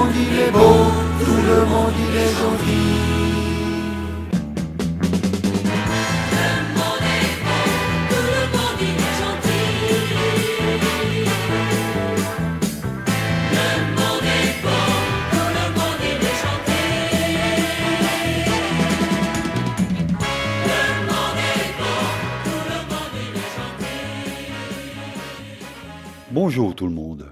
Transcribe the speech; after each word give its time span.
monde 0.00 0.14
il 0.16 0.38
est 0.38 0.50
beau, 0.50 0.58
tout 1.24 1.42
le 1.50 1.66
monde 1.66 1.92
il 1.98 2.16
est 2.16 2.34
gentil. 2.40 3.10
Bonjour 26.32 26.74
tout 26.74 26.86
le 26.86 26.92
monde. 26.92 27.26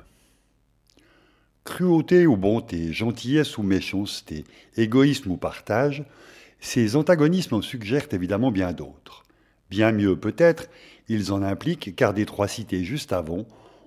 Cruauté 1.79 2.27
ou 2.27 2.37
bonté, 2.37 2.93
gentillesse 2.93 3.57
ou 3.57 3.63
méchanceté, 3.63 4.43
égoïsme 4.77 5.31
ou 5.31 5.37
partage, 5.37 6.03
ces 6.59 6.97
antagonismes 6.97 7.55
en 7.55 7.63
suggèrent 7.63 8.09
évidemment 8.11 8.51
bien 8.51 8.73
d'autres. 8.73 9.23
Bien 9.71 9.93
mieux 9.93 10.17
peut-être, 10.17 10.69
ils 11.09 11.33
en 11.33 11.41
impliquent, 11.41 11.95
car 11.95 12.15
des 12.15 12.27
trois 12.27 12.49
cités 12.49 12.83
juste 12.83 13.13
avant, 13.13 13.47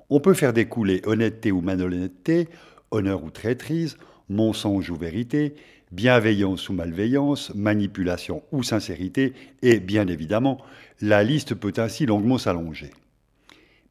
on 0.09 0.21
peut 0.21 0.33
faire 0.33 0.53
découler 0.53 1.01
honnêteté 1.05 1.51
ou 1.51 1.59
malhonnêteté, 1.59 2.47
honneur 2.91 3.25
ou 3.25 3.29
traîtrise, 3.29 3.97
mensonge 4.29 4.89
ou 4.89 4.95
vérité, 4.95 5.53
bienveillance 5.91 6.69
ou 6.69 6.73
malveillance, 6.73 7.53
manipulation 7.55 8.41
ou 8.53 8.63
sincérité, 8.63 9.33
et 9.63 9.81
bien 9.81 10.07
évidemment, 10.07 10.61
la 11.01 11.25
liste 11.25 11.55
peut 11.55 11.73
ainsi 11.75 12.05
longuement 12.05 12.37
s'allonger. 12.37 12.91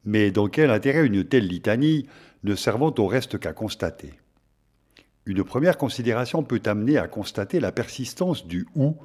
Mais 0.05 0.31
dans 0.31 0.47
quel 0.47 0.71
intérêt 0.71 1.05
une 1.05 1.23
telle 1.23 1.45
litanie 1.45 2.07
ne 2.43 2.55
servant 2.55 2.93
au 2.97 3.07
reste 3.07 3.39
qu'à 3.39 3.53
constater 3.53 4.13
Une 5.25 5.43
première 5.43 5.77
considération 5.77 6.43
peut 6.43 6.61
amener 6.65 6.97
à 6.97 7.07
constater 7.07 7.59
la 7.59 7.71
persistance 7.71 8.47
du 8.47 8.67
ou 8.75 8.97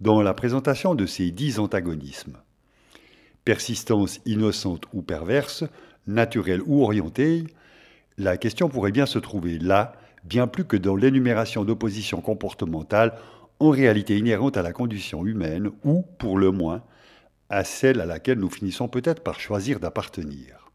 dans 0.00 0.22
la 0.22 0.34
présentation 0.34 0.94
de 0.94 1.06
ces 1.06 1.30
dix 1.30 1.58
antagonismes. 1.58 2.36
Persistance 3.44 4.20
innocente 4.26 4.84
ou 4.92 5.02
perverse, 5.02 5.64
naturelle 6.06 6.62
ou 6.66 6.82
orientée, 6.82 7.44
la 8.18 8.36
question 8.36 8.68
pourrait 8.68 8.92
bien 8.92 9.06
se 9.06 9.18
trouver 9.18 9.58
là, 9.58 9.92
bien 10.24 10.46
plus 10.46 10.64
que 10.64 10.76
dans 10.76 10.96
l'énumération 10.96 11.64
d'oppositions 11.64 12.20
comportementales 12.20 13.14
en 13.58 13.70
réalité 13.70 14.18
inhérentes 14.18 14.56
à 14.56 14.62
la 14.62 14.72
condition 14.72 15.24
humaine 15.26 15.70
ou, 15.84 16.02
pour 16.18 16.38
le 16.38 16.50
moins, 16.50 16.82
à 17.48 17.64
celle 17.64 18.00
à 18.00 18.06
laquelle 18.06 18.38
nous 18.38 18.50
finissons 18.50 18.88
peut-être 18.88 19.22
par 19.22 19.40
choisir 19.40 19.80
d'appartenir. 19.80 20.65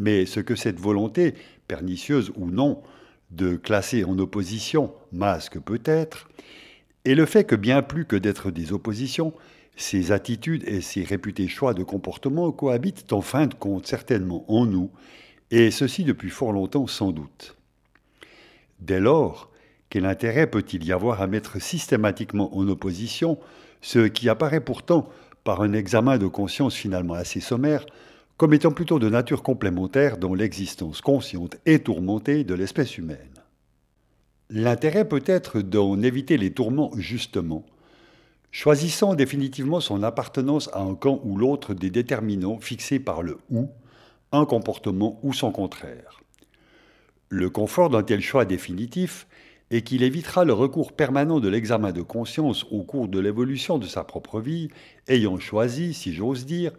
Mais 0.00 0.24
ce 0.24 0.40
que 0.40 0.56
cette 0.56 0.80
volonté, 0.80 1.34
pernicieuse 1.68 2.32
ou 2.34 2.50
non, 2.50 2.82
de 3.30 3.54
classer 3.56 4.02
en 4.02 4.18
opposition 4.18 4.94
masque 5.12 5.60
peut-être, 5.60 6.26
est 7.04 7.14
le 7.14 7.26
fait 7.26 7.44
que 7.44 7.54
bien 7.54 7.82
plus 7.82 8.06
que 8.06 8.16
d'être 8.16 8.50
des 8.50 8.72
oppositions, 8.72 9.34
ces 9.76 10.10
attitudes 10.10 10.64
et 10.66 10.80
ces 10.80 11.04
réputés 11.04 11.48
choix 11.48 11.74
de 11.74 11.82
comportement 11.82 12.50
cohabitent 12.50 13.12
en 13.12 13.20
fin 13.20 13.46
de 13.46 13.52
compte 13.52 13.86
certainement 13.86 14.50
en 14.50 14.64
nous, 14.64 14.90
et 15.50 15.70
ceci 15.70 16.04
depuis 16.04 16.30
fort 16.30 16.52
longtemps 16.52 16.86
sans 16.86 17.12
doute. 17.12 17.58
Dès 18.80 19.00
lors, 19.00 19.50
quel 19.90 20.06
intérêt 20.06 20.46
peut-il 20.46 20.82
y 20.82 20.92
avoir 20.92 21.20
à 21.20 21.26
mettre 21.26 21.60
systématiquement 21.60 22.56
en 22.56 22.66
opposition 22.68 23.38
ce 23.82 24.06
qui 24.06 24.30
apparaît 24.30 24.64
pourtant 24.64 25.10
par 25.44 25.60
un 25.60 25.74
examen 25.74 26.16
de 26.16 26.26
conscience 26.26 26.74
finalement 26.74 27.14
assez 27.14 27.40
sommaire, 27.40 27.84
comme 28.40 28.54
étant 28.54 28.70
plutôt 28.70 28.98
de 28.98 29.10
nature 29.10 29.42
complémentaire 29.42 30.16
dans 30.16 30.32
l'existence 30.32 31.02
consciente 31.02 31.58
et 31.66 31.78
tourmentée 31.78 32.42
de 32.42 32.54
l'espèce 32.54 32.96
humaine. 32.96 33.34
L'intérêt 34.48 35.06
peut 35.06 35.22
être 35.26 35.60
d'en 35.60 36.00
éviter 36.00 36.38
les 36.38 36.50
tourments 36.50 36.90
justement, 36.96 37.66
choisissant 38.50 39.14
définitivement 39.14 39.80
son 39.80 40.02
appartenance 40.02 40.70
à 40.72 40.80
un 40.80 40.94
camp 40.94 41.20
ou 41.22 41.36
l'autre 41.36 41.74
des 41.74 41.90
déterminants 41.90 42.58
fixés 42.60 42.98
par 42.98 43.22
le 43.22 43.36
ou, 43.50 43.68
un 44.32 44.46
comportement 44.46 45.20
ou 45.22 45.34
son 45.34 45.52
contraire. 45.52 46.22
Le 47.28 47.50
confort 47.50 47.90
d'un 47.90 48.02
tel 48.02 48.22
choix 48.22 48.46
définitif 48.46 49.26
et 49.70 49.82
qu'il 49.82 50.02
évitera 50.02 50.44
le 50.44 50.52
recours 50.52 50.92
permanent 50.92 51.40
de 51.40 51.48
l'examen 51.48 51.92
de 51.92 52.02
conscience 52.02 52.66
au 52.70 52.82
cours 52.82 53.08
de 53.08 53.20
l'évolution 53.20 53.78
de 53.78 53.86
sa 53.86 54.02
propre 54.02 54.40
vie, 54.40 54.68
ayant 55.08 55.38
choisi, 55.38 55.94
si 55.94 56.12
j'ose 56.12 56.44
dire, 56.44 56.72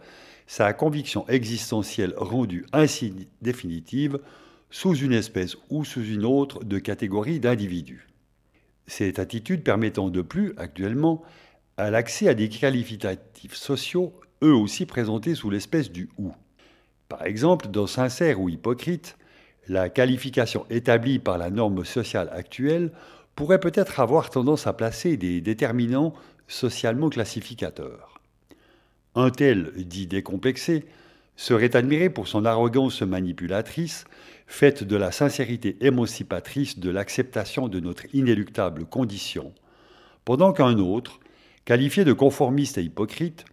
sa 0.46 0.72
conviction 0.72 1.26
existentielle 1.28 2.14
rendue 2.16 2.66
ainsi 2.72 3.14
définitive 3.40 4.18
sous 4.70 4.94
une 4.94 5.12
espèce 5.12 5.56
ou 5.70 5.84
sous 5.84 6.04
une 6.04 6.24
autre 6.24 6.64
de 6.64 6.78
catégorie 6.78 7.40
d'individus. 7.40 8.08
Cette 8.86 9.18
attitude 9.18 9.62
permettant 9.62 10.10
de 10.10 10.22
plus, 10.22 10.52
actuellement, 10.56 11.22
à 11.76 11.90
l'accès 11.90 12.28
à 12.28 12.34
des 12.34 12.48
qualificatifs 12.48 13.54
sociaux, 13.54 14.12
eux 14.42 14.54
aussi 14.54 14.84
présentés 14.86 15.34
sous 15.34 15.50
l'espèce 15.50 15.90
du 15.90 16.10
ou. 16.18 16.32
Par 17.08 17.24
exemple, 17.24 17.68
dans 17.68 17.86
Sincère 17.86 18.40
ou 18.40 18.48
Hypocrite, 18.48 19.16
la 19.68 19.88
qualification 19.88 20.66
établie 20.70 21.18
par 21.18 21.38
la 21.38 21.50
norme 21.50 21.84
sociale 21.84 22.30
actuelle 22.32 22.90
pourrait 23.34 23.60
peut-être 23.60 24.00
avoir 24.00 24.30
tendance 24.30 24.66
à 24.66 24.72
placer 24.72 25.16
des 25.16 25.40
déterminants 25.40 26.12
socialement 26.48 27.08
classificateurs. 27.08 28.20
Un 29.14 29.30
tel, 29.30 29.72
dit 29.76 30.06
décomplexé, 30.06 30.84
serait 31.36 31.76
admiré 31.76 32.10
pour 32.10 32.28
son 32.28 32.44
arrogance 32.44 33.02
manipulatrice, 33.02 34.04
faite 34.46 34.84
de 34.84 34.96
la 34.96 35.12
sincérité 35.12 35.76
émancipatrice 35.80 36.78
de 36.78 36.90
l'acceptation 36.90 37.68
de 37.68 37.80
notre 37.80 38.04
inéluctable 38.14 38.84
condition, 38.84 39.52
pendant 40.24 40.52
qu'un 40.52 40.78
autre, 40.78 41.20
qualifié 41.64 42.04
de 42.04 42.12
conformiste 42.12 42.78
et 42.78 42.82
hypocrite, 42.82 43.44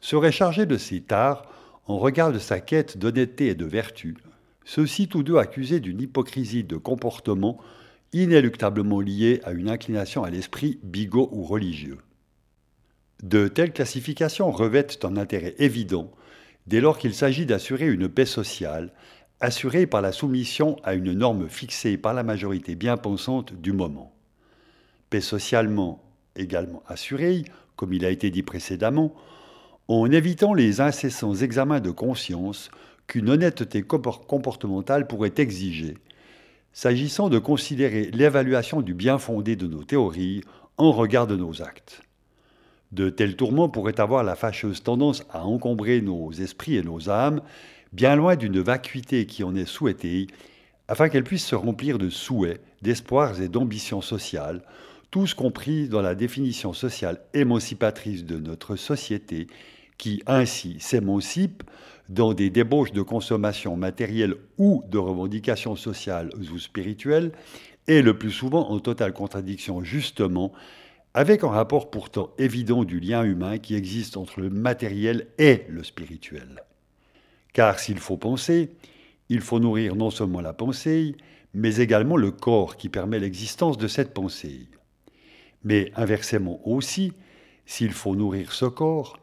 serait 0.00 0.32
chargé 0.32 0.66
de 0.66 0.76
ses 0.76 1.00
tares 1.00 1.44
en 1.86 1.98
regard 1.98 2.32
de 2.32 2.38
sa 2.38 2.60
quête 2.60 2.98
d'honnêteté 2.98 3.48
et 3.48 3.54
de 3.54 3.64
vertu, 3.64 4.16
ceux-ci 4.68 5.08
tous 5.08 5.22
deux 5.22 5.38
accusés 5.38 5.80
d'une 5.80 6.02
hypocrisie 6.02 6.62
de 6.62 6.76
comportement 6.76 7.58
inéluctablement 8.12 9.00
liée 9.00 9.40
à 9.44 9.52
une 9.52 9.70
inclination 9.70 10.24
à 10.24 10.30
l'esprit 10.30 10.78
bigot 10.82 11.30
ou 11.32 11.42
religieux. 11.42 11.96
De 13.22 13.48
telles 13.48 13.72
classifications 13.72 14.50
revêtent 14.50 15.06
un 15.06 15.16
intérêt 15.16 15.54
évident 15.56 16.12
dès 16.66 16.82
lors 16.82 16.98
qu'il 16.98 17.14
s'agit 17.14 17.46
d'assurer 17.46 17.86
une 17.86 18.10
paix 18.10 18.26
sociale, 18.26 18.92
assurée 19.40 19.86
par 19.86 20.02
la 20.02 20.12
soumission 20.12 20.76
à 20.84 20.92
une 20.92 21.14
norme 21.14 21.48
fixée 21.48 21.96
par 21.96 22.12
la 22.12 22.22
majorité 22.22 22.74
bien 22.74 22.98
pensante 22.98 23.54
du 23.54 23.72
moment. 23.72 24.14
Paix 25.08 25.22
socialement 25.22 26.04
également 26.36 26.82
assurée, 26.86 27.44
comme 27.74 27.94
il 27.94 28.04
a 28.04 28.10
été 28.10 28.30
dit 28.30 28.42
précédemment, 28.42 29.14
en 29.88 30.10
évitant 30.10 30.52
les 30.52 30.82
incessants 30.82 31.36
examens 31.36 31.80
de 31.80 31.90
conscience 31.90 32.70
qu'une 33.08 33.30
honnêteté 33.30 33.82
comportementale 33.82 35.08
pourrait 35.08 35.34
exiger, 35.38 35.96
s'agissant 36.72 37.28
de 37.28 37.38
considérer 37.38 38.10
l'évaluation 38.12 38.82
du 38.82 38.94
bien 38.94 39.18
fondé 39.18 39.56
de 39.56 39.66
nos 39.66 39.82
théories 39.82 40.42
en 40.76 40.92
regard 40.92 41.26
de 41.26 41.34
nos 41.34 41.62
actes. 41.62 42.02
De 42.92 43.10
tels 43.10 43.36
tourments 43.36 43.68
pourraient 43.68 44.00
avoir 44.00 44.22
la 44.22 44.36
fâcheuse 44.36 44.82
tendance 44.82 45.24
à 45.30 45.44
encombrer 45.44 46.00
nos 46.00 46.30
esprits 46.30 46.76
et 46.76 46.82
nos 46.82 47.10
âmes, 47.10 47.40
bien 47.92 48.14
loin 48.14 48.36
d'une 48.36 48.60
vacuité 48.60 49.26
qui 49.26 49.42
en 49.42 49.56
est 49.56 49.66
souhaitée, 49.66 50.26
afin 50.86 51.08
qu'elles 51.08 51.24
puissent 51.24 51.46
se 51.46 51.54
remplir 51.54 51.98
de 51.98 52.08
souhaits, 52.10 52.62
d'espoirs 52.80 53.40
et 53.40 53.48
d'ambitions 53.48 54.00
sociales, 54.00 54.62
tous 55.10 55.34
compris 55.34 55.88
dans 55.88 56.02
la 56.02 56.14
définition 56.14 56.72
sociale 56.74 57.20
émancipatrice 57.34 58.24
de 58.24 58.38
notre 58.38 58.76
société, 58.76 59.46
qui 59.96 60.22
ainsi 60.26 60.76
s'émancipe 60.78 61.64
dans 62.08 62.32
des 62.32 62.50
débauches 62.50 62.92
de 62.92 63.02
consommation 63.02 63.76
matérielle 63.76 64.34
ou 64.56 64.82
de 64.88 64.98
revendications 64.98 65.76
sociales 65.76 66.30
ou 66.36 66.58
spirituelles, 66.58 67.32
est 67.86 68.02
le 68.02 68.16
plus 68.16 68.30
souvent 68.30 68.70
en 68.70 68.80
totale 68.80 69.12
contradiction 69.12 69.82
justement 69.82 70.52
avec 71.14 71.42
un 71.42 71.48
rapport 71.48 71.90
pourtant 71.90 72.30
évident 72.38 72.84
du 72.84 73.00
lien 73.00 73.24
humain 73.24 73.58
qui 73.58 73.74
existe 73.74 74.16
entre 74.16 74.40
le 74.40 74.50
matériel 74.50 75.26
et 75.38 75.64
le 75.68 75.82
spirituel. 75.82 76.62
Car 77.52 77.78
s'il 77.78 77.98
faut 77.98 78.16
penser, 78.16 78.70
il 79.28 79.40
faut 79.40 79.58
nourrir 79.58 79.96
non 79.96 80.10
seulement 80.10 80.40
la 80.40 80.52
pensée, 80.52 81.16
mais 81.54 81.76
également 81.76 82.16
le 82.16 82.30
corps 82.30 82.76
qui 82.76 82.88
permet 82.88 83.18
l'existence 83.18 83.78
de 83.78 83.88
cette 83.88 84.14
pensée. 84.14 84.68
Mais 85.64 85.90
inversement 85.96 86.60
aussi, 86.68 87.12
s'il 87.66 87.92
faut 87.92 88.14
nourrir 88.14 88.52
ce 88.52 88.66
corps, 88.66 89.18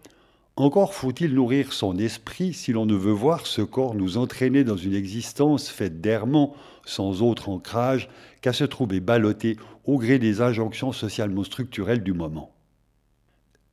encore 0.57 0.93
faut-il 0.93 1.33
nourrir 1.33 1.73
son 1.73 1.97
esprit 1.97 2.53
si 2.53 2.71
l'on 2.71 2.85
ne 2.85 2.95
veut 2.95 3.11
voir 3.11 3.45
ce 3.45 3.61
corps 3.61 3.93
nous 3.93 4.17
entraîner 4.17 4.63
dans 4.63 4.77
une 4.77 4.95
existence 4.95 5.69
faite 5.69 5.99
d'errements 5.99 6.55
sans 6.85 7.21
autre 7.21 7.49
ancrage 7.49 8.09
qu'à 8.41 8.53
se 8.53 8.63
trouver 8.63 9.01
ballotté 9.01 9.57
au 9.83 9.97
gré 9.97 10.17
des 10.17 10.41
injonctions 10.41 10.93
socialement 10.93 11.43
structurelles 11.43 12.03
du 12.03 12.13
moment. 12.13 12.53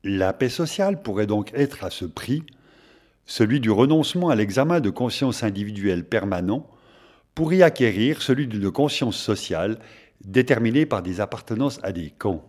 La 0.03 0.33
paix 0.33 0.49
sociale 0.49 1.01
pourrait 1.03 1.29
donc 1.29 1.53
être 1.55 1.85
à 1.85 1.91
ce 1.91 2.05
prix, 2.05 2.43
celui 3.27 3.61
du 3.61 3.71
renoncement 3.71 4.31
à 4.31 4.35
l'examen 4.35 4.81
de 4.81 4.91
conscience 4.91 5.45
individuelle 5.45 6.05
permanent, 6.05 6.67
pour 7.37 7.55
y 7.55 7.63
acquérir 7.63 8.21
celui 8.21 8.49
d'une 8.49 8.73
conscience 8.73 9.17
sociale 9.17 9.79
déterminée 10.25 10.87
par 10.87 11.03
des 11.03 11.21
appartenances 11.21 11.79
à 11.85 11.93
des 11.93 12.11
camps. 12.11 12.45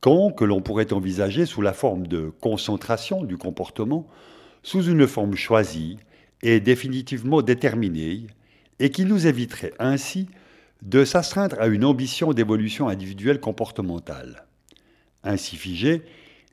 Camps 0.00 0.30
que 0.30 0.44
l'on 0.44 0.60
pourrait 0.60 0.92
envisager 0.92 1.46
sous 1.46 1.62
la 1.62 1.72
forme 1.72 2.06
de 2.06 2.30
concentration 2.40 3.24
du 3.24 3.36
comportement, 3.36 4.06
sous 4.62 4.84
une 4.84 5.06
forme 5.06 5.34
choisie 5.34 5.98
et 6.42 6.60
définitivement 6.60 7.42
déterminée, 7.42 8.26
et 8.78 8.90
qui 8.90 9.04
nous 9.04 9.26
éviterait 9.26 9.72
ainsi 9.78 10.28
de 10.82 11.04
s'astreindre 11.04 11.56
à 11.60 11.66
une 11.66 11.84
ambition 11.84 12.32
d'évolution 12.32 12.88
individuelle 12.88 13.40
comportementale. 13.40 14.44
Ainsi 15.24 15.56
figé, 15.56 16.02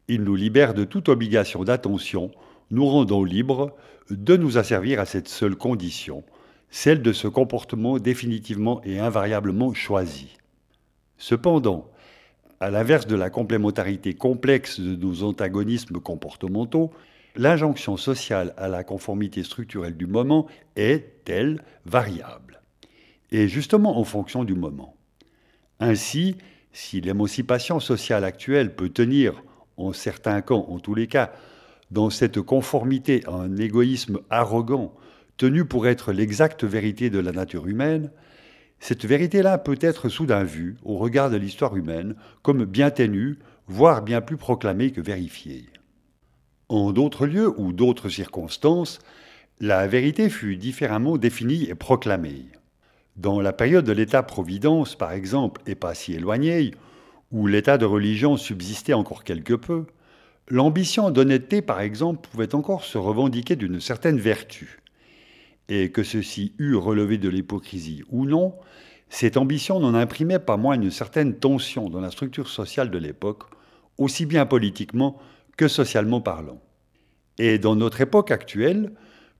il 0.07 0.23
nous 0.23 0.35
libère 0.35 0.73
de 0.73 0.83
toute 0.83 1.09
obligation 1.09 1.63
d'attention, 1.63 2.31
nous 2.71 2.87
rendant 2.87 3.23
libres 3.23 3.75
de 4.09 4.35
nous 4.35 4.57
asservir 4.57 4.99
à 4.99 5.05
cette 5.05 5.27
seule 5.27 5.55
condition, 5.55 6.23
celle 6.69 7.01
de 7.01 7.13
ce 7.13 7.27
comportement 7.27 7.99
définitivement 7.99 8.81
et 8.83 8.99
invariablement 8.99 9.73
choisi. 9.73 10.37
Cependant, 11.17 11.89
à 12.63 12.71
l'inverse 12.71 13.07
de 13.07 13.17
la 13.17 13.29
complémentarité 13.29 14.13
complexe 14.13 14.79
de 14.79 14.95
nos 14.95 15.23
antagonismes 15.23 15.99
comportementaux, 15.99 16.91
l'injonction 17.35 17.97
sociale 17.97 18.53
à 18.55 18.69
la 18.69 18.85
conformité 18.85 19.43
structurelle 19.43 19.97
du 19.97 20.07
moment 20.07 20.47
est, 20.77 21.29
elle, 21.29 21.61
variable, 21.85 22.61
et 23.31 23.49
justement 23.49 23.99
en 23.99 24.05
fonction 24.05 24.45
du 24.45 24.53
moment. 24.55 24.95
Ainsi, 25.81 26.37
si 26.71 27.01
l'émancipation 27.01 27.81
sociale 27.81 28.23
actuelle 28.23 28.73
peut 28.73 28.87
tenir, 28.87 29.43
en 29.75 29.91
certains 29.91 30.39
camps 30.41 30.65
en 30.69 30.79
tous 30.79 30.95
les 30.95 31.07
cas, 31.07 31.33
dans 31.91 32.09
cette 32.09 32.39
conformité 32.39 33.23
à 33.27 33.33
un 33.33 33.57
égoïsme 33.57 34.19
arrogant, 34.29 34.93
tenu 35.35 35.65
pour 35.65 35.85
être 35.85 36.13
l'exacte 36.13 36.63
vérité 36.63 37.09
de 37.09 37.19
la 37.19 37.33
nature 37.33 37.67
humaine, 37.67 38.09
cette 38.83 39.05
vérité-là 39.05 39.59
peut 39.59 39.77
être 39.79 40.09
soudain 40.09 40.43
vue, 40.43 40.75
au 40.83 40.97
regard 40.97 41.29
de 41.29 41.37
l'histoire 41.37 41.77
humaine, 41.77 42.15
comme 42.41 42.65
bien 42.65 42.91
ténue, 42.91 43.39
voire 43.65 44.01
bien 44.01 44.19
plus 44.19 44.35
proclamée 44.35 44.91
que 44.91 44.99
vérifiée. 44.99 45.69
En 46.67 46.91
d'autres 46.91 47.25
lieux 47.25 47.57
ou 47.57 47.71
d'autres 47.71 48.09
circonstances, 48.09 48.99
la 49.61 49.87
vérité 49.87 50.29
fut 50.29 50.57
différemment 50.57 51.15
définie 51.15 51.63
et 51.69 51.75
proclamée. 51.75 52.43
Dans 53.15 53.39
la 53.39 53.53
période 53.53 53.85
de 53.85 53.93
l'État-providence, 53.93 54.95
par 54.97 55.13
exemple, 55.13 55.61
et 55.65 55.75
pas 55.75 55.93
si 55.93 56.11
éloignée, 56.11 56.71
où 57.31 57.47
l'état 57.47 57.77
de 57.77 57.85
religion 57.85 58.35
subsistait 58.35 58.91
encore 58.91 59.23
quelque 59.23 59.53
peu, 59.53 59.85
l'ambition 60.49 61.09
d'honnêteté, 61.09 61.61
par 61.61 61.79
exemple, 61.79 62.27
pouvait 62.29 62.53
encore 62.53 62.83
se 62.83 62.97
revendiquer 62.97 63.55
d'une 63.55 63.79
certaine 63.79 64.19
vertu. 64.19 64.82
Et 65.75 65.89
que 65.89 66.03
ceci 66.03 66.53
eût 66.59 66.75
relevé 66.75 67.17
de 67.17 67.29
l'hypocrisie 67.29 68.03
ou 68.09 68.25
non, 68.27 68.53
cette 69.09 69.37
ambition 69.37 69.79
n'en 69.79 69.95
imprimait 69.95 70.37
pas 70.37 70.55
moins 70.55 70.75
une 70.75 70.91
certaine 70.91 71.33
tension 71.39 71.89
dans 71.89 71.99
la 71.99 72.11
structure 72.11 72.47
sociale 72.47 72.91
de 72.91 72.99
l'époque, 72.99 73.45
aussi 73.97 74.27
bien 74.27 74.45
politiquement 74.45 75.17
que 75.57 75.67
socialement 75.67 76.21
parlant. 76.21 76.61
Et 77.39 77.57
dans 77.57 77.75
notre 77.75 78.01
époque 78.01 78.29
actuelle, 78.29 78.91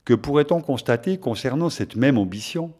que 0.06 0.15
pourrait-on 0.15 0.59
constater 0.59 1.19
concernant 1.19 1.69
cette 1.69 1.95
même 1.95 2.18
ambition, 2.18 2.74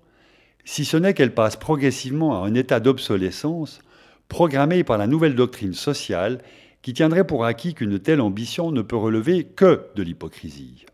si 0.66 0.84
ce 0.84 0.98
n'est 0.98 1.14
qu'elle 1.14 1.36
passe 1.36 1.56
progressivement 1.56 2.42
à 2.42 2.48
un 2.48 2.56
état 2.56 2.80
d'obsolescence 2.80 3.82
programmé 4.30 4.84
par 4.84 4.98
la 4.98 5.06
nouvelle 5.06 5.36
doctrine 5.36 5.76
sociale 5.76 6.40
qui 6.82 6.94
tiendrait 6.94 7.28
pour 7.28 7.46
acquis 7.46 7.76
qu'une 7.76 8.00
telle 8.00 8.20
ambition 8.20 8.72
ne 8.72 8.82
peut 8.82 8.98
relever 8.98 9.44
que 9.44 9.86
de 9.96 10.02
l'hypocrisie? 10.02 10.88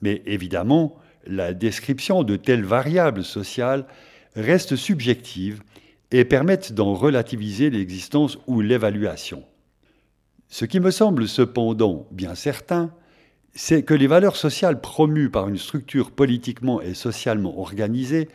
Mais 0.00 0.22
évidemment, 0.26 0.96
la 1.26 1.54
description 1.54 2.22
de 2.22 2.36
telles 2.36 2.64
variables 2.64 3.24
sociales 3.24 3.86
reste 4.34 4.76
subjective 4.76 5.62
et 6.10 6.24
permettent 6.24 6.72
d'en 6.72 6.94
relativiser 6.94 7.70
l'existence 7.70 8.38
ou 8.46 8.60
l'évaluation. 8.60 9.44
Ce 10.48 10.64
qui 10.64 10.80
me 10.80 10.90
semble 10.90 11.26
cependant 11.26 12.06
bien 12.10 12.34
certain, 12.34 12.92
c'est 13.54 13.82
que 13.82 13.94
les 13.94 14.06
valeurs 14.06 14.36
sociales 14.36 14.80
promues 14.80 15.30
par 15.30 15.48
une 15.48 15.58
structure 15.58 16.10
politiquement 16.10 16.80
et 16.80 16.94
socialement 16.94 17.58
organisée 17.58 18.28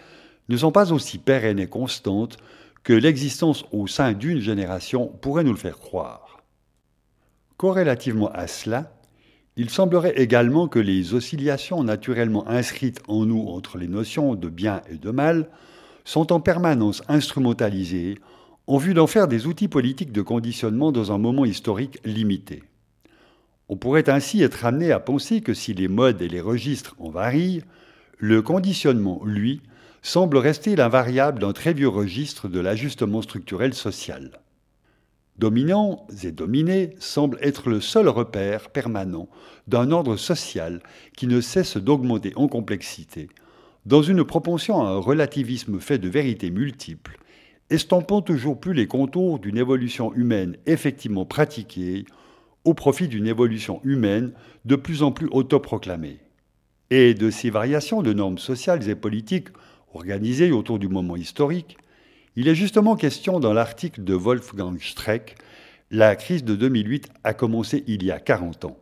ne 0.49 0.57
sont 0.57 0.71
pas 0.71 0.91
aussi 0.91 1.17
pérennes 1.17 1.59
et 1.59 1.67
constantes 1.67 2.37
que 2.83 2.93
l'existence 2.93 3.65
au 3.71 3.85
sein 3.85 4.13
d'une 4.13 4.39
génération 4.39 5.07
pourrait 5.07 5.43
nous 5.43 5.51
le 5.51 5.57
faire 5.57 5.77
croire. 5.77 6.41
Corrélativement 7.57 8.31
à 8.31 8.47
cela, 8.47 8.96
il 9.57 9.71
semblerait 9.71 10.13
également 10.17 10.67
que 10.67 10.77
les 10.77 11.15
oscillations 11.15 11.83
naturellement 11.83 12.47
inscrites 12.47 13.01
en 13.07 13.25
nous 13.25 13.47
entre 13.47 13.79
les 13.79 13.87
notions 13.87 14.35
de 14.35 14.49
bien 14.49 14.81
et 14.89 14.97
de 14.97 15.09
mal 15.09 15.49
sont 16.05 16.31
en 16.31 16.39
permanence 16.39 17.01
instrumentalisées 17.09 18.19
en 18.67 18.77
vue 18.77 18.93
d'en 18.93 19.07
faire 19.07 19.27
des 19.27 19.47
outils 19.47 19.67
politiques 19.67 20.11
de 20.11 20.21
conditionnement 20.21 20.91
dans 20.91 21.11
un 21.11 21.17
moment 21.17 21.43
historique 21.43 21.99
limité. 22.05 22.63
On 23.67 23.77
pourrait 23.77 24.09
ainsi 24.09 24.43
être 24.43 24.63
amené 24.63 24.91
à 24.91 24.99
penser 24.99 25.41
que 25.41 25.55
si 25.55 25.73
les 25.73 25.87
modes 25.87 26.21
et 26.21 26.29
les 26.29 26.39
registres 26.39 26.95
en 26.99 27.09
varient, 27.09 27.63
le 28.19 28.41
conditionnement, 28.41 29.21
lui, 29.25 29.61
semble 30.03 30.37
rester 30.37 30.75
l'invariable 30.75 31.39
d'un 31.39 31.53
très 31.53 31.73
vieux 31.73 31.89
registre 31.89 32.47
de 32.47 32.59
l'ajustement 32.59 33.21
structurel 33.21 33.73
social. 33.73 34.31
Dominants 35.37 36.07
et 36.23 36.31
dominés 36.31 36.95
semblent 36.99 37.37
être 37.41 37.69
le 37.69 37.79
seul 37.79 38.09
repère 38.09 38.69
permanent 38.69 39.29
d'un 39.67 39.91
ordre 39.91 40.17
social 40.17 40.81
qui 41.15 41.27
ne 41.27 41.41
cesse 41.41 41.77
d'augmenter 41.77 42.33
en 42.35 42.47
complexité, 42.47 43.29
dans 43.85 44.01
une 44.01 44.23
propension 44.23 44.81
à 44.81 44.89
un 44.89 44.97
relativisme 44.97 45.79
fait 45.79 45.99
de 45.99 46.09
vérités 46.09 46.49
multiples, 46.49 47.19
estampant 47.69 48.21
toujours 48.21 48.59
plus 48.59 48.73
les 48.73 48.87
contours 48.87 49.37
d'une 49.37 49.57
évolution 49.57 50.11
humaine 50.15 50.57
effectivement 50.65 51.25
pratiquée 51.25 52.05
au 52.65 52.73
profit 52.73 53.07
d'une 53.07 53.27
évolution 53.27 53.79
humaine 53.83 54.33
de 54.65 54.75
plus 54.75 55.03
en 55.03 55.11
plus 55.11 55.27
autoproclamée. 55.31 56.17
Et 56.89 57.13
de 57.13 57.29
ces 57.29 57.49
variations 57.49 58.01
de 58.01 58.11
normes 58.11 58.39
sociales 58.39 58.89
et 58.89 58.95
politiques 58.95 59.49
organisées 59.93 60.51
autour 60.51 60.79
du 60.79 60.87
moment 60.87 61.15
historique, 61.15 61.77
il 62.39 62.47
est 62.47 62.55
justement 62.55 62.95
question 62.95 63.39
dans 63.39 63.51
l'article 63.51 64.03
de 64.03 64.13
Wolfgang 64.13 64.79
Streck 64.79 65.37
La 65.89 66.15
crise 66.15 66.43
de 66.43 66.55
2008 66.55 67.09
a 67.23 67.33
commencé 67.33 67.83
il 67.87 68.03
y 68.03 68.11
a 68.11 68.19
40 68.19 68.65
ans. 68.65 68.77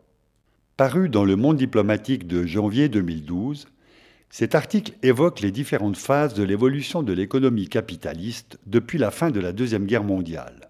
Paru 0.76 1.08
dans 1.08 1.24
le 1.24 1.38
Monde 1.38 1.56
diplomatique 1.56 2.28
de 2.28 2.46
janvier 2.46 2.90
2012, 2.90 3.68
cet 4.30 4.56
article 4.56 4.92
évoque 5.04 5.40
les 5.40 5.52
différentes 5.52 5.96
phases 5.96 6.34
de 6.34 6.44
l'évolution 6.44 7.02
de 7.02 7.14
l'économie 7.14 7.70
capitaliste 7.70 8.60
depuis 8.66 8.98
la 8.98 9.10
fin 9.10 9.32
de 9.32 9.40
la 9.40 9.54
Deuxième 9.54 9.86
Guerre 9.86 10.04
mondiale. 10.04 10.70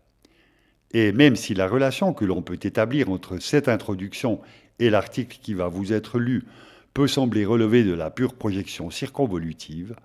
Et 0.92 1.12
même 1.12 1.36
si 1.36 1.56
la 1.56 1.68
relation 1.68 2.14
que 2.14 2.24
l'on 2.24 2.44
peut 2.44 2.60
établir 2.62 3.10
entre 3.10 3.40
cette 3.40 3.68
introduction 3.68 4.42
et 4.78 4.92
l'article 4.92 5.40
qui 5.42 5.56
va 5.56 5.70
vous 5.70 5.92
être 5.92 6.20
lu 6.20 6.44
peut 6.94 7.08
sembler 7.08 7.46
relever 7.46 7.84
de 7.84 7.94
la 7.94 8.12
pure 8.12 8.36
projection 8.36 8.92
circonvolutive, 8.92 9.96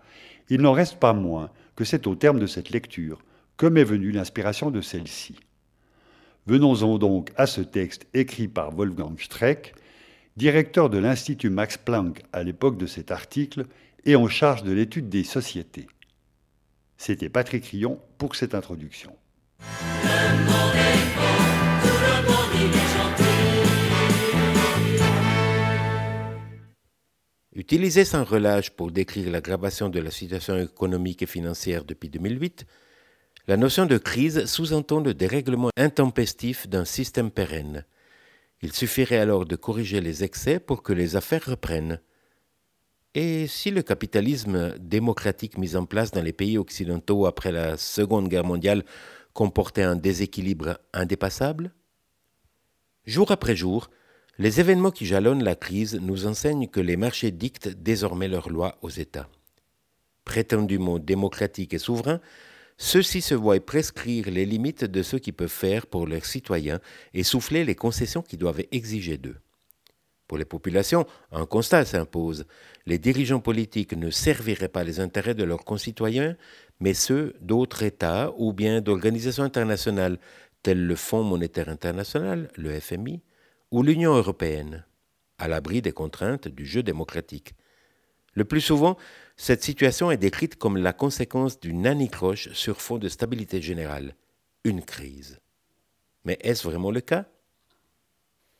il 0.49 0.63
n'en 0.63 0.73
reste 0.73 0.99
pas 0.99 1.13
moins 1.13 1.51
que 1.81 1.87
c'est 1.87 2.07
au 2.07 2.15
terme 2.15 2.39
de 2.39 2.47
cette 2.47 2.69
lecture 2.69 3.23
que 3.57 3.65
m'est 3.65 3.85
venue 3.85 4.11
l'inspiration 4.11 4.71
de 4.71 4.83
celle-ci. 4.83 5.37
Venons-en 6.47 6.99
donc 6.99 7.31
à 7.37 7.47
ce 7.47 7.63
texte 7.63 8.07
écrit 8.13 8.49
par 8.49 8.71
Wolfgang 8.71 9.19
Streck, 9.19 9.75
directeur 10.37 10.91
de 10.91 10.99
l'Institut 10.99 11.49
Max 11.49 11.79
Planck 11.79 12.23
à 12.35 12.43
l'époque 12.43 12.77
de 12.77 12.85
cet 12.85 13.11
article 13.11 13.65
et 14.05 14.15
en 14.15 14.29
charge 14.29 14.63
de 14.63 14.73
l'étude 14.73 15.09
des 15.09 15.25
sociétés. 15.25 15.87
C'était 16.99 17.31
Patrick 17.31 17.65
Rion 17.65 17.99
pour 18.19 18.37
cette 18.37 18.55
introduction. 18.55 19.17
Utilisé 27.53 28.05
sans 28.05 28.23
relâche 28.23 28.71
pour 28.71 28.93
décrire 28.93 29.29
l'aggravation 29.29 29.89
de 29.89 29.99
la 29.99 30.13
situation 30.13 30.57
économique 30.57 31.23
et 31.23 31.27
financière 31.27 31.85
depuis 31.85 32.09
2008, 32.09 32.65
la 33.49 33.57
notion 33.57 33.87
de 33.87 33.99
crise 33.99 34.45
sous-entend 34.45 35.01
le 35.01 35.15
dérèglement 35.15 35.71
intempestif 35.77 36.69
d'un 36.69 36.85
système 36.85 37.33
pérenne. 37.33 37.85
Il 38.63 38.73
suffirait 38.73 39.19
alors 39.19 39.47
de 39.47 39.57
corriger 39.57 40.01
les 40.01 40.23
excès 40.23 40.61
pour 40.61 40.85
que 40.85 40.93
les 40.93 41.17
affaires 41.17 41.45
reprennent. 41.45 42.01
Et 43.15 43.49
si 43.49 43.73
le 43.73 43.83
capitalisme 43.83 44.79
démocratique 44.79 45.59
mis 45.59 45.75
en 45.75 45.87
place 45.87 46.13
dans 46.13 46.23
les 46.23 46.33
pays 46.33 46.57
occidentaux 46.57 47.27
après 47.27 47.51
la 47.51 47.77
Seconde 47.77 48.29
Guerre 48.29 48.45
mondiale 48.45 48.85
comportait 49.33 49.83
un 49.83 49.97
déséquilibre 49.97 50.79
indépassable? 50.93 51.75
Jour 53.07 53.33
après 53.33 53.57
jour, 53.57 53.91
les 54.41 54.59
événements 54.59 54.91
qui 54.91 55.05
jalonnent 55.05 55.45
la 55.45 55.55
crise 55.55 56.01
nous 56.01 56.27
enseignent 56.27 56.67
que 56.67 56.81
les 56.81 56.97
marchés 56.97 57.31
dictent 57.31 57.69
désormais 57.69 58.27
leurs 58.27 58.49
lois 58.49 58.79
aux 58.81 58.89
États. 58.89 59.29
Prétendument 60.25 60.99
démocratiques 60.99 61.75
et 61.75 61.79
souverains, 61.79 62.23
ceux-ci 62.79 63.21
se 63.21 63.35
voient 63.35 63.61
prescrire 63.61 64.31
les 64.31 64.47
limites 64.47 64.87
de 64.87 65.03
ce 65.03 65.17
qu'ils 65.17 65.35
peuvent 65.35 65.51
faire 65.51 65.87
pour 65.87 66.07
leurs 66.07 66.25
citoyens 66.25 66.81
et 67.13 67.23
souffler 67.23 67.67
les 67.67 67.75
concessions 67.75 68.23
qu'ils 68.23 68.39
doivent 68.39 68.65
exiger 68.73 69.19
d'eux. 69.19 69.37
Pour 70.27 70.39
les 70.39 70.47
populations, 70.47 71.05
un 71.33 71.45
constat 71.45 71.85
s'impose. 71.85 72.47
Les 72.87 72.99
dirigeants 72.99 73.41
politiques 73.41 73.93
ne 73.93 74.09
serviraient 74.09 74.69
pas 74.69 74.85
les 74.85 75.01
intérêts 75.01 75.35
de 75.35 75.45
leurs 75.45 75.67
concitoyens, 75.67 76.35
mais 76.79 76.95
ceux 76.95 77.35
d'autres 77.43 77.83
États 77.83 78.33
ou 78.39 78.55
bien 78.55 78.81
d'organisations 78.81 79.45
internationales, 79.45 80.19
telles 80.63 80.87
le 80.87 80.97
Fonds 80.97 81.25
monétaire 81.25 81.69
international, 81.69 82.49
le 82.57 82.81
FMI, 82.81 83.21
ou 83.71 83.83
l'Union 83.83 84.15
européenne, 84.15 84.85
à 85.39 85.49
l'abri 85.49 85.83
des 85.83 85.93
contraintes 85.93 86.49
du 86.49 86.67
jeu 86.67 86.83
démocratique. 86.83 87.55
Le 88.35 88.45
plus 88.45 88.61
souvent, 88.61 88.97
cette 89.37 89.63
situation 89.63 90.11
est 90.11 90.17
décrite 90.17 90.57
comme 90.57 90.77
la 90.77 90.93
conséquence 90.93 91.59
d'une 91.61 91.87
anicroche 91.87 92.53
sur 92.53 92.81
fond 92.81 92.99
de 92.99 93.09
stabilité 93.09 93.61
générale, 93.61 94.15
une 94.65 94.83
crise. 94.83 95.41
Mais 96.25 96.39
est-ce 96.43 96.67
vraiment 96.67 96.91
le 96.91 97.01
cas? 97.01 97.27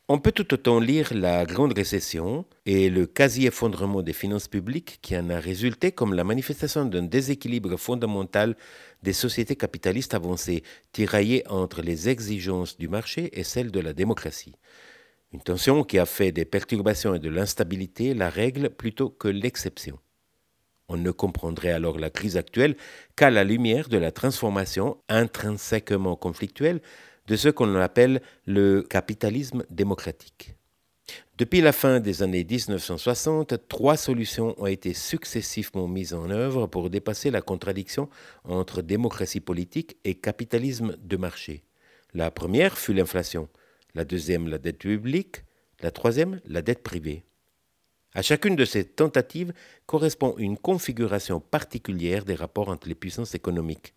On 0.07 0.19
peut 0.19 0.33
tout 0.33 0.53
autant 0.53 0.81
lire 0.81 1.13
la 1.13 1.45
grande 1.45 1.71
récession 1.71 2.45
et 2.65 2.89
le 2.89 3.05
quasi-effondrement 3.05 4.01
des 4.01 4.11
finances 4.11 4.49
publiques 4.49 4.99
qui 5.01 5.15
en 5.15 5.29
a 5.29 5.39
résulté 5.39 5.93
comme 5.93 6.13
la 6.13 6.25
manifestation 6.25 6.83
d'un 6.83 7.03
déséquilibre 7.03 7.77
fondamental 7.77 8.57
des 9.03 9.13
sociétés 9.13 9.55
capitalistes 9.55 10.13
avancées, 10.13 10.63
tiraillées 10.91 11.47
entre 11.47 11.81
les 11.81 12.09
exigences 12.09 12.77
du 12.77 12.89
marché 12.89 13.29
et 13.39 13.43
celles 13.43 13.71
de 13.71 13.79
la 13.79 13.93
démocratie. 13.93 14.55
Une 15.33 15.41
tension 15.41 15.83
qui 15.83 15.97
a 15.97 16.05
fait 16.05 16.33
des 16.33 16.43
perturbations 16.43 17.15
et 17.15 17.19
de 17.19 17.29
l'instabilité 17.29 18.13
la 18.13 18.29
règle 18.29 18.69
plutôt 18.69 19.09
que 19.09 19.29
l'exception. 19.29 19.97
On 20.89 20.97
ne 20.97 21.11
comprendrait 21.11 21.71
alors 21.71 21.97
la 21.99 22.09
crise 22.09 22.35
actuelle 22.35 22.75
qu'à 23.15 23.29
la 23.29 23.45
lumière 23.45 23.87
de 23.87 23.97
la 23.97 24.11
transformation 24.11 24.97
intrinsèquement 25.07 26.17
conflictuelle 26.17 26.81
de 27.27 27.37
ce 27.37 27.47
qu'on 27.47 27.75
appelle 27.75 28.21
le 28.45 28.81
capitalisme 28.81 29.63
démocratique. 29.69 30.55
Depuis 31.37 31.61
la 31.61 31.71
fin 31.71 32.01
des 32.01 32.23
années 32.23 32.43
1960, 32.43 33.67
trois 33.69 33.95
solutions 33.95 34.53
ont 34.61 34.67
été 34.67 34.93
successivement 34.93 35.87
mises 35.87 36.13
en 36.13 36.29
œuvre 36.29 36.67
pour 36.67 36.89
dépasser 36.89 37.31
la 37.31 37.41
contradiction 37.41 38.09
entre 38.43 38.81
démocratie 38.81 39.39
politique 39.39 39.97
et 40.03 40.15
capitalisme 40.15 40.97
de 41.01 41.15
marché. 41.17 41.63
La 42.13 42.31
première 42.31 42.77
fut 42.77 42.93
l'inflation 42.93 43.47
la 43.95 44.05
deuxième 44.05 44.47
la 44.47 44.57
dette 44.57 44.79
publique, 44.79 45.43
la 45.81 45.91
troisième 45.91 46.39
la 46.45 46.61
dette 46.61 46.83
privée. 46.83 47.23
À 48.13 48.21
chacune 48.21 48.55
de 48.55 48.65
ces 48.65 48.83
tentatives 48.83 49.53
correspond 49.85 50.35
une 50.37 50.57
configuration 50.57 51.39
particulière 51.39 52.25
des 52.25 52.35
rapports 52.35 52.69
entre 52.69 52.89
les 52.89 52.95
puissances 52.95 53.35
économiques, 53.35 53.93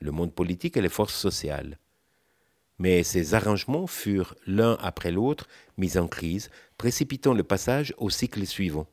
le 0.00 0.12
monde 0.12 0.32
politique 0.32 0.76
et 0.76 0.80
les 0.80 0.88
forces 0.88 1.16
sociales. 1.16 1.78
Mais 2.78 3.02
ces 3.02 3.34
arrangements 3.34 3.88
furent 3.88 4.36
l'un 4.46 4.76
après 4.80 5.10
l'autre 5.10 5.48
mis 5.76 5.98
en 5.98 6.06
crise, 6.06 6.50
précipitant 6.76 7.34
le 7.34 7.42
passage 7.42 7.92
au 7.98 8.10
cycle 8.10 8.46
suivant. 8.46 8.86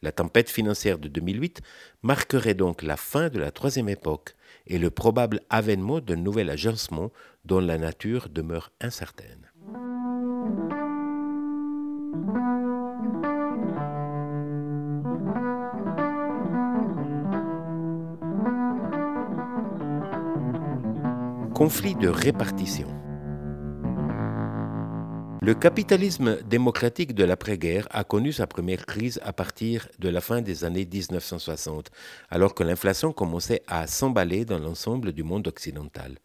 La 0.00 0.12
tempête 0.12 0.50
financière 0.50 0.98
de 0.98 1.08
2008 1.08 1.60
marquerait 2.02 2.54
donc 2.54 2.82
la 2.82 2.96
fin 2.96 3.28
de 3.28 3.38
la 3.38 3.50
troisième 3.50 3.88
époque 3.88 4.34
et 4.66 4.78
le 4.78 4.90
probable 4.90 5.42
avènement 5.50 6.00
d'un 6.00 6.16
nouvel 6.16 6.48
agencement 6.48 7.12
dont 7.44 7.60
la 7.60 7.76
nature 7.76 8.28
demeure 8.28 8.72
incertaine. 8.80 9.45
Conflit 21.54 21.94
de 21.94 22.08
répartition. 22.08 22.86
Le 25.42 25.54
capitalisme 25.54 26.42
démocratique 26.42 27.14
de 27.14 27.24
l'après-guerre 27.24 27.88
a 27.90 28.04
connu 28.04 28.32
sa 28.32 28.46
première 28.46 28.86
crise 28.86 29.18
à 29.22 29.32
partir 29.32 29.88
de 29.98 30.08
la 30.08 30.20
fin 30.20 30.42
des 30.42 30.64
années 30.64 30.88
1960, 30.92 31.90
alors 32.30 32.54
que 32.54 32.62
l'inflation 32.62 33.12
commençait 33.12 33.62
à 33.66 33.86
s'emballer 33.86 34.44
dans 34.44 34.58
l'ensemble 34.58 35.12
du 35.12 35.22
monde 35.22 35.48
occidental. 35.48 36.18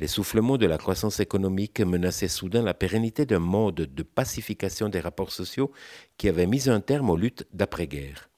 L'essoufflement 0.00 0.58
de 0.58 0.66
la 0.66 0.76
croissance 0.76 1.20
économique 1.20 1.80
menaçait 1.80 2.28
soudain 2.28 2.62
la 2.62 2.74
pérennité 2.74 3.26
d'un 3.26 3.38
mode 3.38 3.94
de 3.94 4.02
pacification 4.02 4.88
des 4.88 4.98
rapports 4.98 5.30
sociaux 5.30 5.70
qui 6.18 6.28
avait 6.28 6.46
mis 6.46 6.68
un 6.68 6.80
terme 6.80 7.10
aux 7.10 7.16
luttes 7.16 7.46
d'après-guerre. 7.52 8.28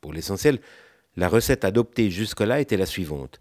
Pour 0.00 0.12
l'essentiel, 0.12 0.60
la 1.16 1.28
recette 1.28 1.64
adoptée 1.64 2.10
jusque-là 2.10 2.60
était 2.60 2.76
la 2.76 2.86
suivante. 2.86 3.40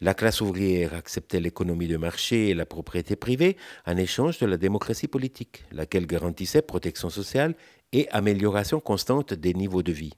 La 0.00 0.14
classe 0.14 0.40
ouvrière 0.40 0.94
acceptait 0.94 1.40
l'économie 1.40 1.88
de 1.88 1.96
marché 1.96 2.48
et 2.48 2.54
la 2.54 2.66
propriété 2.66 3.16
privée 3.16 3.56
en 3.84 3.96
échange 3.96 4.38
de 4.38 4.46
la 4.46 4.56
démocratie 4.56 5.08
politique, 5.08 5.64
laquelle 5.72 6.06
garantissait 6.06 6.62
protection 6.62 7.10
sociale 7.10 7.54
et 7.92 8.08
amélioration 8.10 8.80
constante 8.80 9.34
des 9.34 9.54
niveaux 9.54 9.82
de 9.82 9.92
vie 9.92 10.14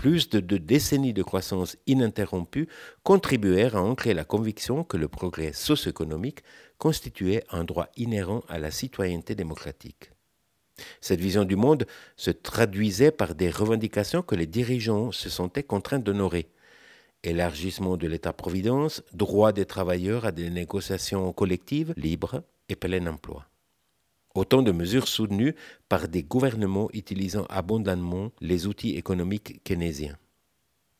plus 0.00 0.30
de 0.30 0.40
deux 0.40 0.58
décennies 0.58 1.12
de 1.12 1.22
croissance 1.22 1.76
ininterrompue 1.86 2.70
contribuèrent 3.02 3.76
à 3.76 3.82
ancrer 3.82 4.14
la 4.14 4.24
conviction 4.24 4.82
que 4.82 4.96
le 4.96 5.08
progrès 5.08 5.52
socio-économique 5.52 6.42
constituait 6.78 7.44
un 7.50 7.64
droit 7.64 7.88
inhérent 7.98 8.42
à 8.48 8.58
la 8.58 8.70
citoyenneté 8.70 9.34
démocratique. 9.34 10.12
Cette 11.02 11.20
vision 11.20 11.44
du 11.44 11.54
monde 11.54 11.86
se 12.16 12.30
traduisait 12.30 13.10
par 13.10 13.34
des 13.34 13.50
revendications 13.50 14.22
que 14.22 14.34
les 14.34 14.46
dirigeants 14.46 15.12
se 15.12 15.28
sentaient 15.28 15.64
contraints 15.64 15.98
d'honorer. 15.98 16.48
Élargissement 17.22 17.98
de 17.98 18.08
l'État-providence, 18.08 19.02
droit 19.12 19.52
des 19.52 19.66
travailleurs 19.66 20.24
à 20.24 20.32
des 20.32 20.48
négociations 20.48 21.30
collectives 21.34 21.92
libres 21.98 22.42
et 22.70 22.74
plein 22.74 23.06
emploi. 23.06 23.49
Autant 24.34 24.62
de 24.62 24.70
mesures 24.70 25.08
soutenues 25.08 25.54
par 25.88 26.06
des 26.06 26.22
gouvernements 26.22 26.88
utilisant 26.92 27.46
abondamment 27.48 28.30
les 28.40 28.66
outils 28.66 28.96
économiques 28.96 29.62
keynésiens. 29.64 30.16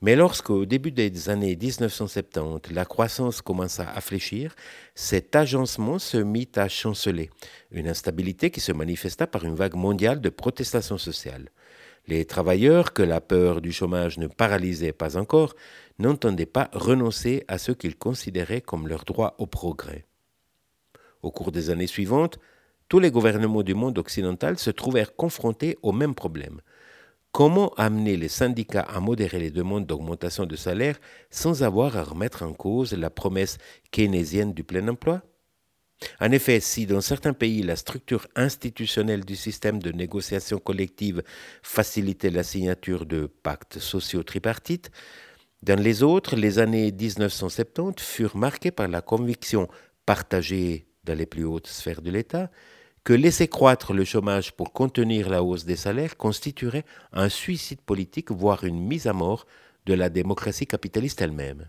Mais 0.03 0.17
lorsqu'au 0.17 0.65
début 0.65 0.93
des 0.93 1.29
années 1.29 1.55
1970, 1.57 2.73
la 2.73 2.87
croissance 2.87 3.43
commença 3.43 3.89
à 3.89 4.01
fléchir, 4.01 4.57
cet 4.95 5.37
agencement 5.37 5.99
se 5.99 6.17
mit 6.17 6.49
à 6.57 6.69
chanceler, 6.69 7.29
une 7.71 7.87
instabilité 7.87 8.51
qui 8.51 8.61
se 8.61 8.73
manifesta 8.73 9.27
par 9.27 9.45
une 9.45 9.55
vague 9.55 9.75
mondiale 9.75 10.23
de 10.23 10.31
protestations 10.31 10.97
sociales. 10.97 11.51
Les 12.07 12.25
travailleurs, 12.25 12.95
que 12.95 13.03
la 13.03 13.21
peur 13.21 13.61
du 13.61 13.73
chômage 13.73 14.17
ne 14.17 14.27
paralysait 14.27 14.93
pas 14.95 15.19
encore, 15.19 15.55
n'entendaient 15.99 16.47
pas 16.47 16.71
renoncer 16.73 17.45
à 17.47 17.59
ce 17.59 17.73
qu'ils 17.73 17.97
considéraient 17.97 18.63
comme 18.63 18.89
leur 18.89 19.05
droit 19.05 19.35
au 19.39 19.47
progrès. 19.47 20.07
Au 21.23 21.31
cours 21.31 21.53
des 21.53 21.69
années 21.69 21.87
suivantes, 21.87 22.39
tous 22.91 22.99
les 22.99 23.13
gouvernements 23.13 23.63
du 23.63 23.73
monde 23.73 23.99
occidental 23.99 24.59
se 24.59 24.69
trouvèrent 24.69 25.15
confrontés 25.15 25.79
au 25.81 25.93
même 25.93 26.17
problème. 26.17 26.61
Comment 27.31 27.73
amener 27.77 28.17
les 28.17 28.29
syndicats 28.29 28.81
à 28.81 28.99
modérer 28.99 29.39
les 29.39 29.53
demandes 29.53 29.87
d'augmentation 29.87 30.45
de 30.45 30.57
salaire 30.57 30.99
sans 31.31 31.63
avoir 31.63 31.97
à 31.97 32.03
remettre 32.03 32.43
en 32.43 32.53
cause 32.53 32.93
la 32.93 33.09
promesse 33.09 33.59
keynésienne 33.93 34.53
du 34.53 34.65
plein 34.65 34.89
emploi? 34.89 35.23
En 36.21 36.33
effet, 36.33 36.59
si 36.59 36.85
dans 36.85 37.01
certains 37.01 37.33
pays 37.33 37.63
la 37.63 37.77
structure 37.77 38.27
institutionnelle 38.35 39.25
du 39.25 39.37
système 39.37 39.79
de 39.79 39.93
négociation 39.93 40.59
collective 40.59 41.23
facilitait 41.63 42.31
la 42.31 42.43
signature 42.43 43.07
de 43.07 43.27
pactes 43.45 43.79
sociaux 43.79 44.25
tripartites, 44.25 44.91
dans 45.63 45.79
les 45.79 46.03
autres, 46.03 46.35
les 46.35 46.59
années 46.59 46.91
1970 46.91 48.03
furent 48.03 48.37
marquées 48.37 48.73
par 48.73 48.89
la 48.89 49.01
conviction 49.01 49.69
partagée 50.07 50.89
dans 51.05 51.15
les 51.15 51.27
plus 51.27 51.45
hautes 51.45 51.69
sphères 51.69 52.03
de 52.03 52.11
l'État 52.11 52.51
que 53.05 53.13
laisser 53.13 53.49
croître 53.49 53.93
le 53.93 54.05
chômage 54.05 54.53
pour 54.53 54.73
contenir 54.73 55.29
la 55.29 55.43
hausse 55.43 55.65
des 55.65 55.77
salaires 55.77 56.17
constituerait 56.17 56.85
un 57.13 57.29
suicide 57.29 57.81
politique, 57.81 58.31
voire 58.31 58.65
une 58.65 58.81
mise 58.81 59.07
à 59.07 59.13
mort 59.13 59.47
de 59.87 59.95
la 59.95 60.11
démocratie 60.11 60.67
capitaliste 60.67 61.23
elle-même. 61.23 61.69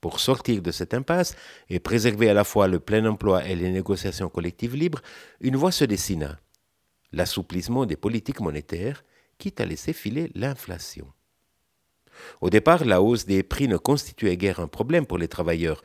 Pour 0.00 0.20
sortir 0.20 0.60
de 0.60 0.70
cette 0.70 0.92
impasse 0.92 1.36
et 1.70 1.78
préserver 1.78 2.28
à 2.28 2.34
la 2.34 2.44
fois 2.44 2.68
le 2.68 2.80
plein 2.80 3.06
emploi 3.06 3.46
et 3.46 3.54
les 3.54 3.70
négociations 3.70 4.28
collectives 4.28 4.76
libres, 4.76 5.00
une 5.40 5.56
voie 5.56 5.72
se 5.72 5.84
dessina 5.84 6.38
l'assouplissement 7.14 7.86
des 7.86 7.96
politiques 7.96 8.40
monétaires, 8.40 9.04
quitte 9.38 9.60
à 9.60 9.64
laisser 9.64 9.92
filer 9.92 10.30
l'inflation. 10.34 11.06
Au 12.40 12.50
départ, 12.50 12.84
la 12.84 13.02
hausse 13.02 13.26
des 13.26 13.42
prix 13.42 13.68
ne 13.68 13.76
constituait 13.76 14.36
guère 14.36 14.60
un 14.60 14.68
problème 14.68 15.06
pour 15.06 15.18
les 15.18 15.28
travailleurs, 15.28 15.82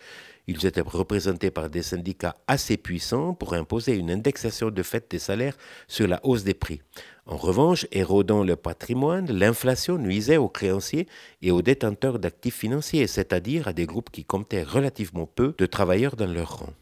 ils 0.47 0.65
étaient 0.65 0.81
représentés 0.81 1.51
par 1.51 1.69
des 1.69 1.83
syndicats 1.83 2.35
assez 2.47 2.77
puissants 2.77 3.33
pour 3.33 3.53
imposer 3.53 3.95
une 3.95 4.11
indexation 4.11 4.69
de 4.69 4.83
fait 4.83 5.09
des 5.11 5.19
salaires 5.19 5.57
sur 5.87 6.07
la 6.07 6.19
hausse 6.23 6.43
des 6.43 6.53
prix. 6.53 6.81
En 7.25 7.37
revanche, 7.37 7.85
érodant 7.91 8.43
le 8.43 8.55
patrimoine, 8.55 9.31
l'inflation 9.31 9.97
nuisait 9.97 10.37
aux 10.37 10.49
créanciers 10.49 11.07
et 11.41 11.51
aux 11.51 11.61
détenteurs 11.61 12.17
d'actifs 12.17 12.57
financiers, 12.57 13.05
c'est-à-dire 13.05 13.67
à 13.67 13.73
des 13.73 13.85
groupes 13.85 14.09
qui 14.09 14.25
comptaient 14.25 14.63
relativement 14.63 15.27
peu 15.27 15.53
de 15.57 15.65
travailleurs 15.67 16.15
dans 16.15 16.31
leur 16.31 16.59
rang. 16.59 16.73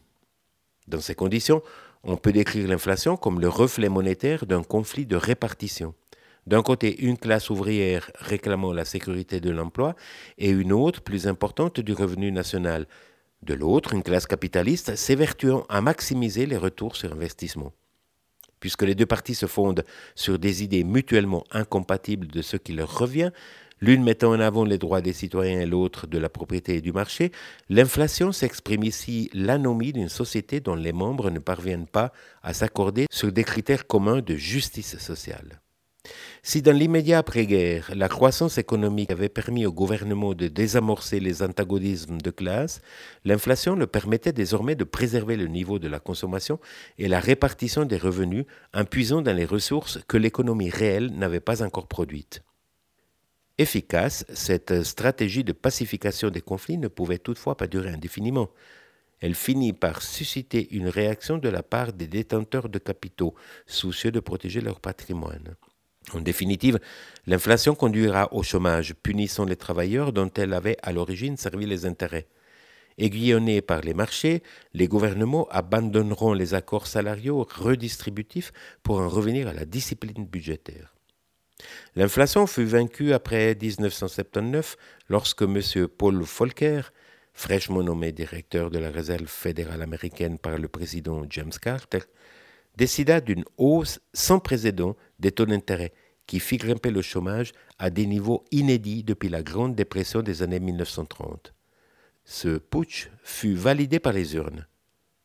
Dans 0.86 1.00
ces 1.00 1.14
conditions, 1.14 1.62
on 2.02 2.16
peut 2.16 2.32
décrire 2.32 2.66
l'inflation 2.66 3.16
comme 3.16 3.40
le 3.40 3.48
reflet 3.48 3.90
monétaire 3.90 4.46
d'un 4.46 4.62
conflit 4.62 5.04
de 5.04 5.16
répartition. 5.16 5.94
D'un 6.46 6.62
côté, 6.62 7.04
une 7.04 7.18
classe 7.18 7.50
ouvrière 7.50 8.10
réclamant 8.14 8.72
la 8.72 8.86
sécurité 8.86 9.38
de 9.38 9.50
l'emploi 9.50 9.94
et 10.38 10.48
une 10.48 10.72
autre 10.72 11.02
plus 11.02 11.26
importante 11.26 11.78
du 11.80 11.92
revenu 11.92 12.32
national, 12.32 12.86
de 13.42 13.54
l'autre, 13.54 13.94
une 13.94 14.02
classe 14.02 14.26
capitaliste 14.26 14.96
s'évertuant 14.96 15.64
à 15.68 15.80
maximiser 15.80 16.46
les 16.46 16.56
retours 16.56 16.96
sur 16.96 17.12
investissement. 17.12 17.72
Puisque 18.60 18.82
les 18.82 18.94
deux 18.94 19.06
parties 19.06 19.36
se 19.36 19.46
fondent 19.46 19.84
sur 20.14 20.38
des 20.38 20.64
idées 20.64 20.84
mutuellement 20.84 21.44
incompatibles 21.52 22.26
de 22.26 22.42
ce 22.42 22.56
qui 22.56 22.72
leur 22.72 22.98
revient, 22.98 23.30
l'une 23.80 24.02
mettant 24.02 24.32
en 24.32 24.40
avant 24.40 24.64
les 24.64 24.78
droits 24.78 25.00
des 25.00 25.12
citoyens 25.12 25.60
et 25.60 25.66
l'autre 25.66 26.06
de 26.06 26.18
la 26.18 26.28
propriété 26.28 26.76
et 26.76 26.80
du 26.80 26.92
marché, 26.92 27.30
l'inflation 27.68 28.32
s'exprime 28.32 28.82
ici 28.82 29.30
l'anomie 29.32 29.92
d'une 29.92 30.08
société 30.08 30.60
dont 30.60 30.74
les 30.74 30.92
membres 30.92 31.30
ne 31.30 31.38
parviennent 31.38 31.86
pas 31.86 32.12
à 32.42 32.52
s'accorder 32.52 33.06
sur 33.10 33.30
des 33.30 33.44
critères 33.44 33.86
communs 33.86 34.20
de 34.20 34.34
justice 34.34 34.98
sociale. 34.98 35.60
Si 36.42 36.62
dans 36.62 36.76
l'immédiat 36.76 37.18
après-guerre, 37.18 37.90
la 37.94 38.08
croissance 38.08 38.58
économique 38.58 39.10
avait 39.10 39.28
permis 39.28 39.66
au 39.66 39.72
gouvernement 39.72 40.34
de 40.34 40.48
désamorcer 40.48 41.20
les 41.20 41.42
antagonismes 41.42 42.18
de 42.18 42.30
classe, 42.30 42.80
l'inflation 43.24 43.74
le 43.76 43.86
permettait 43.86 44.32
désormais 44.32 44.74
de 44.74 44.84
préserver 44.84 45.36
le 45.36 45.46
niveau 45.46 45.78
de 45.78 45.88
la 45.88 46.00
consommation 46.00 46.58
et 46.96 47.08
la 47.08 47.20
répartition 47.20 47.84
des 47.84 47.98
revenus 47.98 48.44
en 48.72 48.84
puisant 48.84 49.22
dans 49.22 49.36
les 49.36 49.44
ressources 49.44 49.98
que 50.08 50.16
l'économie 50.16 50.70
réelle 50.70 51.12
n'avait 51.12 51.40
pas 51.40 51.62
encore 51.62 51.88
produites. 51.88 52.42
Efficace, 53.58 54.24
cette 54.32 54.84
stratégie 54.84 55.42
de 55.42 55.52
pacification 55.52 56.30
des 56.30 56.40
conflits 56.40 56.78
ne 56.78 56.86
pouvait 56.86 57.18
toutefois 57.18 57.56
pas 57.56 57.66
durer 57.66 57.90
indéfiniment. 57.90 58.50
Elle 59.20 59.34
finit 59.34 59.72
par 59.72 60.02
susciter 60.02 60.72
une 60.74 60.88
réaction 60.88 61.38
de 61.38 61.48
la 61.48 61.64
part 61.64 61.92
des 61.92 62.06
détenteurs 62.06 62.68
de 62.68 62.78
capitaux, 62.78 63.34
soucieux 63.66 64.12
de 64.12 64.20
protéger 64.20 64.60
leur 64.60 64.78
patrimoine. 64.78 65.56
En 66.14 66.20
définitive, 66.20 66.78
l'inflation 67.26 67.74
conduira 67.74 68.32
au 68.32 68.42
chômage, 68.42 68.94
punissant 69.02 69.44
les 69.44 69.56
travailleurs 69.56 70.12
dont 70.12 70.30
elle 70.36 70.54
avait 70.54 70.76
à 70.82 70.92
l'origine 70.92 71.36
servi 71.36 71.66
les 71.66 71.86
intérêts. 71.86 72.28
Aiguillonnés 72.96 73.60
par 73.60 73.82
les 73.82 73.94
marchés, 73.94 74.42
les 74.74 74.88
gouvernements 74.88 75.46
abandonneront 75.50 76.32
les 76.32 76.54
accords 76.54 76.88
salariaux 76.88 77.46
redistributifs 77.48 78.52
pour 78.82 78.98
en 78.98 79.08
revenir 79.08 79.46
à 79.46 79.52
la 79.52 79.64
discipline 79.64 80.26
budgétaire. 80.26 80.94
L'inflation 81.94 82.46
fut 82.46 82.64
vaincue 82.64 83.12
après 83.12 83.56
1979 83.60 84.76
lorsque 85.08 85.42
M. 85.42 85.60
Paul 85.86 86.22
Volcker, 86.22 86.82
fraîchement 87.34 87.82
nommé 87.82 88.10
directeur 88.12 88.70
de 88.70 88.78
la 88.78 88.90
Réserve 88.90 89.26
fédérale 89.26 89.82
américaine 89.82 90.38
par 90.38 90.58
le 90.58 90.68
président 90.68 91.22
James 91.30 91.52
Carter, 91.60 92.00
décida 92.78 93.20
d'une 93.20 93.44
hausse 93.56 93.98
sans 94.14 94.38
précédent 94.38 94.96
des 95.18 95.32
taux 95.32 95.46
d'intérêt 95.46 95.92
qui 96.28 96.38
fit 96.38 96.58
grimper 96.58 96.92
le 96.92 97.02
chômage 97.02 97.52
à 97.78 97.90
des 97.90 98.06
niveaux 98.06 98.44
inédits 98.52 99.02
depuis 99.02 99.28
la 99.28 99.42
Grande 99.42 99.74
Dépression 99.74 100.22
des 100.22 100.42
années 100.42 100.60
1930. 100.60 101.52
Ce 102.24 102.58
putsch 102.58 103.10
fut 103.24 103.54
validé 103.54 103.98
par 103.98 104.12
les 104.12 104.36
urnes. 104.36 104.66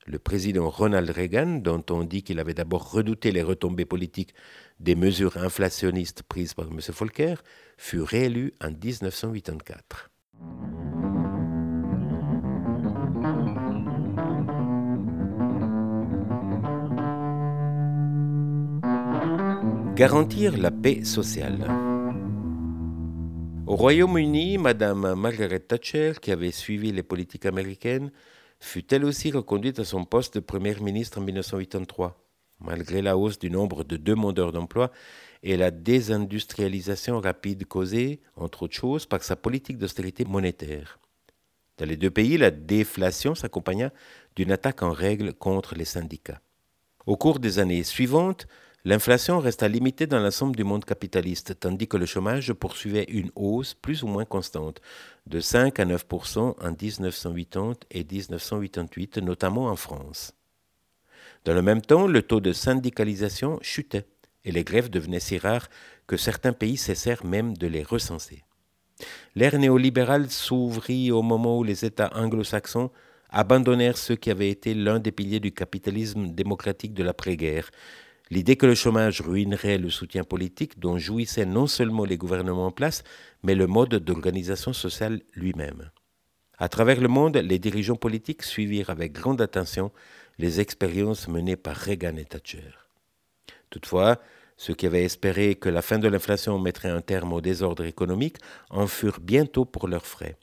Le 0.07 0.17
président 0.17 0.69
Ronald 0.69 1.09
Reagan, 1.11 1.59
dont 1.59 1.83
on 1.91 2.03
dit 2.03 2.23
qu'il 2.23 2.39
avait 2.39 2.55
d'abord 2.55 2.91
redouté 2.91 3.31
les 3.31 3.43
retombées 3.43 3.85
politiques 3.85 4.33
des 4.79 4.95
mesures 4.95 5.37
inflationnistes 5.37 6.23
prises 6.23 6.55
par 6.55 6.67
M. 6.67 6.79
Volcker, 6.89 7.35
fut 7.77 8.01
réélu 8.01 8.53
en 8.61 8.71
1984. 8.71 10.09
Garantir 20.03 20.57
la 20.57 20.69
paix 20.69 21.05
sociale. 21.05 21.65
Au 23.65 23.77
Royaume-Uni, 23.77 24.57
Mme 24.57 25.13
Margaret 25.15 25.61
Thatcher, 25.61 26.15
qui 26.21 26.33
avait 26.33 26.51
suivi 26.51 26.91
les 26.91 27.03
politiques 27.03 27.45
américaines, 27.45 28.11
fut 28.59 28.93
elle 28.93 29.05
aussi 29.05 29.31
reconduite 29.31 29.79
à 29.79 29.85
son 29.85 30.03
poste 30.03 30.35
de 30.35 30.39
Premier 30.41 30.75
ministre 30.75 31.19
en 31.19 31.21
1983 31.21 32.21
malgré 32.59 33.01
la 33.01 33.17
hausse 33.17 33.39
du 33.39 33.49
nombre 33.49 33.85
de 33.85 33.95
demandeurs 33.95 34.51
d'emploi 34.51 34.91
et 35.41 35.55
la 35.55 35.71
désindustrialisation 35.71 37.21
rapide 37.21 37.65
causée, 37.65 38.19
entre 38.35 38.63
autres 38.63 38.75
choses, 38.75 39.05
par 39.05 39.23
sa 39.23 39.37
politique 39.37 39.77
d'austérité 39.77 40.25
monétaire. 40.25 40.99
Dans 41.77 41.85
les 41.85 41.95
deux 41.95 42.11
pays, 42.11 42.37
la 42.37 42.51
déflation 42.51 43.35
s'accompagna 43.35 43.89
d'une 44.35 44.51
attaque 44.51 44.83
en 44.83 44.91
règle 44.91 45.31
contre 45.31 45.75
les 45.75 45.85
syndicats. 45.85 46.41
Au 47.05 47.15
cours 47.15 47.39
des 47.39 47.59
années 47.59 47.83
suivantes, 47.83 48.47
l'inflation 48.85 49.39
resta 49.39 49.67
limitée 49.67 50.07
dans 50.07 50.19
l'ensemble 50.19 50.55
du 50.55 50.63
monde 50.63 50.85
capitaliste, 50.85 51.59
tandis 51.59 51.87
que 51.87 51.97
le 51.97 52.05
chômage 52.05 52.53
poursuivait 52.53 53.05
une 53.07 53.31
hausse 53.35 53.73
plus 53.73 54.03
ou 54.03 54.07
moins 54.07 54.25
constante, 54.25 54.81
de 55.27 55.39
5 55.39 55.79
à 55.79 55.85
9% 55.85 56.39
en 56.39 56.71
1980 56.71 57.73
et 57.91 58.03
1988, 58.03 59.17
notamment 59.19 59.67
en 59.67 59.75
France. 59.75 60.33
Dans 61.45 61.53
le 61.53 61.61
même 61.61 61.81
temps, 61.81 62.07
le 62.07 62.21
taux 62.21 62.39
de 62.39 62.53
syndicalisation 62.53 63.59
chutait 63.61 64.07
et 64.45 64.51
les 64.51 64.63
grèves 64.63 64.89
devenaient 64.89 65.19
si 65.19 65.37
rares 65.37 65.69
que 66.07 66.17
certains 66.17 66.53
pays 66.53 66.77
cessèrent 66.77 67.25
même 67.25 67.55
de 67.57 67.67
les 67.67 67.83
recenser. 67.83 68.43
L'ère 69.35 69.57
néolibérale 69.57 70.29
s'ouvrit 70.29 71.11
au 71.11 71.21
moment 71.21 71.57
où 71.57 71.63
les 71.63 71.85
États 71.85 72.11
anglo-saxons 72.15 72.91
abandonnèrent 73.29 73.97
ce 73.97 74.13
qui 74.13 74.29
avait 74.29 74.49
été 74.49 74.73
l'un 74.73 74.99
des 74.99 75.11
piliers 75.11 75.39
du 75.39 75.51
capitalisme 75.51 76.27
démocratique 76.27 76.93
de 76.93 77.03
l'après-guerre, 77.03 77.71
l'idée 78.33 78.55
que 78.55 78.65
le 78.65 78.73
chômage 78.73 79.21
ruinerait 79.21 79.77
le 79.77 79.91
soutien 79.91 80.23
politique 80.23 80.79
dont 80.79 80.97
jouissaient 80.97 81.45
non 81.45 81.67
seulement 81.67 82.03
les 82.03 82.17
gouvernements 82.17 82.65
en 82.65 82.71
place, 82.71 83.03
mais 83.43 83.53
le 83.53 83.67
mode 83.67 83.93
d'organisation 83.93 84.73
sociale 84.73 85.21
lui-même. 85.35 85.91
À 86.57 86.67
travers 86.67 86.99
le 86.99 87.07
monde, 87.07 87.37
les 87.37 87.59
dirigeants 87.59 87.95
politiques 87.95 88.41
suivirent 88.41 88.89
avec 88.89 89.13
grande 89.13 89.39
attention 89.39 89.91
les 90.39 90.59
expériences 90.59 91.27
menées 91.27 91.55
par 91.55 91.75
Reagan 91.75 92.15
et 92.17 92.25
Thatcher. 92.25 92.71
Toutefois, 93.69 94.19
ceux 94.57 94.73
qui 94.73 94.87
avaient 94.87 95.03
espéré 95.03 95.53
que 95.53 95.69
la 95.69 95.83
fin 95.83 95.99
de 95.99 96.07
l'inflation 96.07 96.57
mettrait 96.57 96.89
un 96.89 97.01
terme 97.01 97.33
au 97.33 97.41
désordre 97.41 97.85
économique 97.85 98.37
en 98.71 98.87
furent 98.87 99.19
bientôt 99.19 99.65
pour 99.65 99.87
leurs 99.87 100.07
frais. 100.07 100.37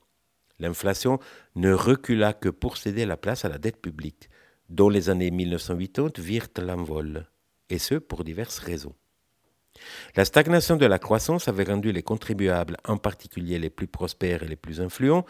L'inflation 0.61 1.19
ne 1.57 1.73
recula 1.73 2.35
que 2.35 2.51
pour 2.51 2.77
céder 2.77 3.05
la 3.05 3.17
place 3.17 3.45
à 3.45 3.49
la 3.49 3.59
dette 3.59 3.83
publique, 3.83 4.31
dont 4.69 4.91
les 4.91 5.11
années 5.11 5.33
1980 5.33 6.11
virent 6.19 6.49
l'envol, 6.59 7.27
et 7.71 7.79
ce 7.79 7.95
pour 7.95 8.25
diverses 8.25 8.59
raisons. 8.59 8.95
La 10.17 10.25
stagnation 10.25 10.77
de 10.77 10.87
la 10.87 10.99
croissance 10.99 11.49
avait 11.49 11.65
rendu 11.65 11.93
les 11.93 12.03
contribuables, 12.03 12.77
en 12.87 12.97
particulier 12.97 13.59
les 13.59 13.71
plus 13.71 13.87
prospères 13.87 14.43
et 14.43 14.49
les 14.49 14.57
plus 14.57 14.81
influents, 14.81 15.25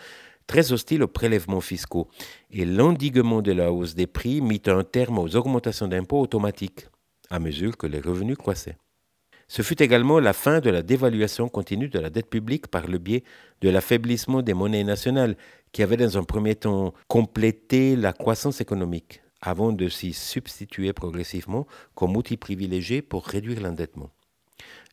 très 0.46 0.72
hostile 0.72 1.02
aux 1.02 1.08
prélèvements 1.08 1.60
fiscaux, 1.60 2.08
et 2.50 2.64
l'endiguement 2.64 3.42
de 3.42 3.52
la 3.52 3.70
hausse 3.70 3.94
des 3.94 4.06
prix 4.06 4.40
mit 4.40 4.62
un 4.66 4.82
terme 4.82 5.18
aux 5.18 5.36
augmentations 5.36 5.86
d'impôts 5.86 6.20
automatiques, 6.20 6.88
à 7.28 7.38
mesure 7.38 7.76
que 7.76 7.86
les 7.86 8.00
revenus 8.00 8.36
croissaient. 8.36 8.78
Ce 9.46 9.62
fut 9.62 9.82
également 9.82 10.20
la 10.20 10.32
fin 10.32 10.60
de 10.60 10.70
la 10.70 10.82
dévaluation 10.82 11.48
continue 11.48 11.88
de 11.88 11.98
la 11.98 12.08
dette 12.08 12.30
publique 12.30 12.68
par 12.68 12.86
le 12.86 12.98
biais 12.98 13.24
de 13.60 13.68
l'affaiblissement 13.68 14.42
des 14.42 14.54
monnaies 14.54 14.84
nationales, 14.84 15.36
qui 15.72 15.82
avait 15.82 15.96
dans 15.96 16.18
un 16.18 16.24
premier 16.24 16.54
temps 16.54 16.94
complété 17.08 17.96
la 17.96 18.12
croissance 18.12 18.60
économique, 18.60 19.22
avant 19.40 19.72
de 19.72 19.88
s'y 19.88 20.12
substituer 20.12 20.92
progressivement 20.92 21.66
comme 21.94 22.16
outil 22.16 22.36
privilégié 22.36 23.02
pour 23.02 23.26
réduire 23.26 23.60
l'endettement. 23.60 24.10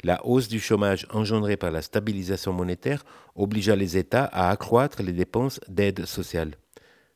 La 0.04 0.26
hausse 0.26 0.48
du 0.48 0.60
chômage 0.60 1.08
engendrée 1.12 1.58
par 1.58 1.72
la 1.72 1.82
stabilisation 1.82 2.54
monétaire 2.54 3.04
obligea 3.36 3.76
les 3.76 3.98
États 3.98 4.26
à 4.26 4.50
accroître 4.50 5.02
les 5.02 5.12
dépenses 5.12 5.60
d'aide 5.68 6.06
sociale. 6.06 6.56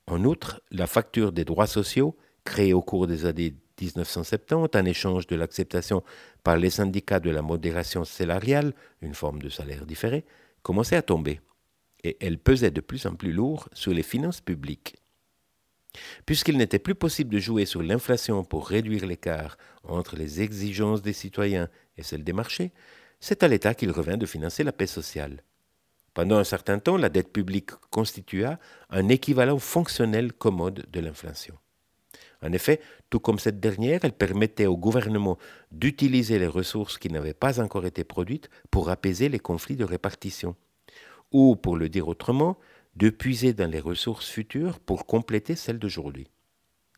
En 0.07 0.23
outre, 0.25 0.61
la 0.71 0.87
facture 0.87 1.31
des 1.31 1.45
droits 1.45 1.67
sociaux, 1.67 2.17
créée 2.43 2.73
au 2.73 2.81
cours 2.81 3.07
des 3.07 3.25
années 3.25 3.53
1970 3.79 4.75
en 4.75 4.85
échange 4.85 5.27
de 5.27 5.35
l'acceptation 5.35 6.03
par 6.43 6.57
les 6.57 6.69
syndicats 6.69 7.19
de 7.19 7.29
la 7.29 7.41
modération 7.41 8.03
salariale, 8.03 8.73
une 9.01 9.13
forme 9.13 9.41
de 9.41 9.49
salaire 9.49 9.85
différé, 9.85 10.25
commençait 10.63 10.95
à 10.95 11.01
tomber, 11.01 11.39
et 12.03 12.17
elle 12.19 12.37
pesait 12.37 12.71
de 12.71 12.81
plus 12.81 13.05
en 13.05 13.15
plus 13.15 13.31
lourd 13.31 13.69
sur 13.73 13.93
les 13.93 14.03
finances 14.03 14.41
publiques. 14.41 14.95
Puisqu'il 16.25 16.57
n'était 16.57 16.79
plus 16.79 16.95
possible 16.95 17.33
de 17.33 17.39
jouer 17.39 17.65
sur 17.65 17.83
l'inflation 17.83 18.43
pour 18.43 18.67
réduire 18.67 19.05
l'écart 19.05 19.57
entre 19.83 20.15
les 20.15 20.41
exigences 20.41 21.01
des 21.01 21.13
citoyens 21.13 21.69
et 21.97 22.03
celles 22.03 22.23
des 22.23 22.33
marchés, 22.33 22.71
c'est 23.19 23.43
à 23.43 23.47
l'État 23.47 23.73
qu'il 23.73 23.91
revint 23.91 24.17
de 24.17 24.25
financer 24.25 24.63
la 24.63 24.71
paix 24.71 24.87
sociale. 24.87 25.43
Pendant 26.13 26.37
un 26.37 26.43
certain 26.43 26.79
temps, 26.79 26.97
la 26.97 27.09
dette 27.09 27.31
publique 27.31 27.71
constitua 27.89 28.59
un 28.89 29.07
équivalent 29.09 29.59
fonctionnel 29.59 30.33
commode 30.33 30.85
de 30.91 30.99
l'inflation. 30.99 31.55
En 32.43 32.51
effet, 32.51 32.81
tout 33.09 33.19
comme 33.19 33.39
cette 33.39 33.59
dernière, 33.59 33.99
elle 34.03 34.13
permettait 34.13 34.65
au 34.65 34.75
gouvernement 34.75 35.37
d'utiliser 35.71 36.39
les 36.39 36.47
ressources 36.47 36.97
qui 36.97 37.09
n'avaient 37.09 37.35
pas 37.35 37.61
encore 37.61 37.85
été 37.85 38.03
produites 38.03 38.49
pour 38.71 38.89
apaiser 38.89 39.29
les 39.29 39.39
conflits 39.39 39.75
de 39.75 39.85
répartition. 39.85 40.55
Ou, 41.31 41.55
pour 41.55 41.77
le 41.77 41.87
dire 41.87 42.07
autrement, 42.07 42.57
de 42.95 43.09
puiser 43.09 43.53
dans 43.53 43.69
les 43.69 43.79
ressources 43.79 44.29
futures 44.29 44.79
pour 44.79 45.05
compléter 45.05 45.55
celles 45.55 45.79
d'aujourd'hui. 45.79 46.27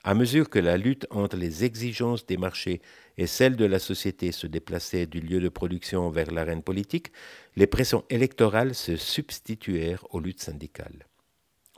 À 0.06 0.16
mesure 0.16 0.50
que 0.50 0.60
la 0.60 0.76
lutte 0.76 1.08
entre 1.12 1.38
les 1.38 1.64
exigences 1.64 2.26
des 2.26 2.36
marchés 2.36 2.82
et 3.18 3.26
celles 3.26 3.56
de 3.56 3.64
la 3.64 3.80
société 3.80 4.34
se 4.34 4.48
déplaçait 4.48 5.06
du 5.06 5.22
lieu 5.22 5.40
de 5.40 5.48
production 5.48 6.10
vers 6.10 6.30
l'arène 6.32 6.62
politique, 6.62 7.12
les 7.56 7.68
pressions 7.68 8.04
électorales 8.10 8.76
se 8.76 8.98
substituèrent 8.98 10.06
aux 10.10 10.20
luttes 10.20 10.42
syndicales. 10.42 11.08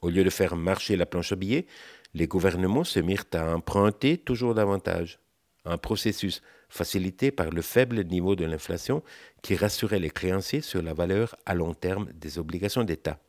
Au 0.01 0.09
lieu 0.09 0.23
de 0.23 0.31
faire 0.31 0.55
marcher 0.55 0.95
la 0.95 1.05
planche 1.05 1.33
à 1.33 1.35
billets, 1.35 1.67
les 2.15 2.27
gouvernements 2.27 2.83
se 2.83 2.99
mirent 2.99 3.25
à 3.33 3.55
emprunter 3.55 4.17
toujours 4.17 4.55
davantage. 4.55 5.19
un 5.67 5.77
processus 5.79 6.41
facilité 6.69 7.31
par 7.31 7.49
le 7.49 7.61
faible 7.63 8.03
niveau 8.05 8.35
de 8.35 8.45
l'inflation 8.45 9.03
qui 9.41 9.55
rassurait 9.55 9.99
les 9.99 10.11
créanciers 10.11 10.61
sur 10.61 10.81
la 10.81 10.93
valeur 10.93 11.35
à 11.45 11.55
long 11.55 11.73
terme 11.73 12.11
des 12.13 12.37
obligations 12.37 12.83
d'État. 12.83 13.19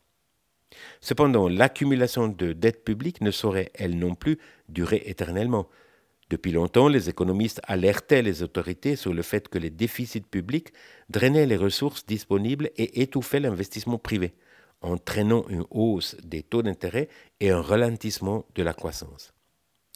Cependant, 1.00 1.48
l'accumulation 1.48 2.28
de 2.28 2.52
dettes 2.52 2.84
publiques 2.84 3.20
ne 3.20 3.30
saurait, 3.30 3.70
elle 3.74 3.98
non 3.98 4.14
plus, 4.14 4.38
durer 4.68 5.02
éternellement. 5.06 5.68
Depuis 6.28 6.50
longtemps, 6.50 6.88
les 6.88 7.08
économistes 7.08 7.60
alertaient 7.64 8.22
les 8.22 8.42
autorités 8.42 8.96
sur 8.96 9.14
le 9.14 9.22
fait 9.22 9.48
que 9.48 9.58
les 9.58 9.70
déficits 9.70 10.20
publics 10.20 10.72
drainaient 11.08 11.46
les 11.46 11.56
ressources 11.56 12.04
disponibles 12.04 12.70
et 12.76 13.02
étouffaient 13.02 13.38
l'investissement 13.38 13.98
privé, 13.98 14.34
entraînant 14.80 15.46
une 15.48 15.64
hausse 15.70 16.16
des 16.24 16.42
taux 16.42 16.62
d'intérêt 16.62 17.08
et 17.38 17.50
un 17.50 17.62
ralentissement 17.62 18.44
de 18.56 18.64
la 18.64 18.74
croissance. 18.74 19.32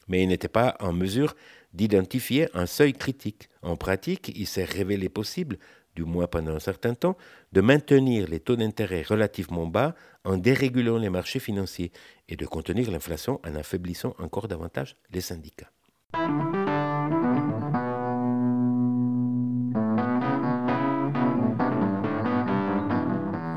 Mais 0.06 0.22
ils 0.22 0.28
n'étaient 0.28 0.48
pas 0.48 0.76
en 0.78 0.92
mesure 0.92 1.34
d'identifier 1.72 2.48
un 2.54 2.66
seuil 2.66 2.92
critique. 2.92 3.48
En 3.62 3.76
pratique, 3.76 4.32
il 4.36 4.46
s'est 4.46 4.64
révélé 4.64 5.08
possible, 5.08 5.58
du 5.96 6.04
moins 6.04 6.26
pendant 6.26 6.54
un 6.54 6.60
certain 6.60 6.94
temps, 6.94 7.16
de 7.52 7.60
maintenir 7.60 8.28
les 8.28 8.40
taux 8.40 8.56
d'intérêt 8.56 9.02
relativement 9.02 9.66
bas 9.66 9.94
en 10.24 10.36
dérégulant 10.36 10.98
les 10.98 11.10
marchés 11.10 11.40
financiers 11.40 11.92
et 12.28 12.36
de 12.36 12.46
contenir 12.46 12.90
l'inflation 12.90 13.40
en 13.46 13.54
affaiblissant 13.54 14.14
encore 14.18 14.48
davantage 14.48 14.96
les 15.10 15.20
syndicats. 15.20 15.70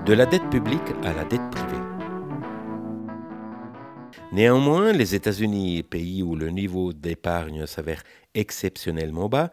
De 0.05 0.13
la 0.13 0.25
dette 0.25 0.49
publique 0.49 0.81
à 1.03 1.13
la 1.13 1.23
dette 1.23 1.49
privée. 1.49 1.81
Néanmoins, 4.33 4.91
les 4.91 5.15
États-Unis, 5.15 5.83
pays 5.83 6.23
où 6.23 6.35
le 6.35 6.49
niveau 6.49 6.91
d'épargne 6.91 7.67
s'avère 7.67 8.03
exceptionnellement 8.33 9.29
bas, 9.29 9.51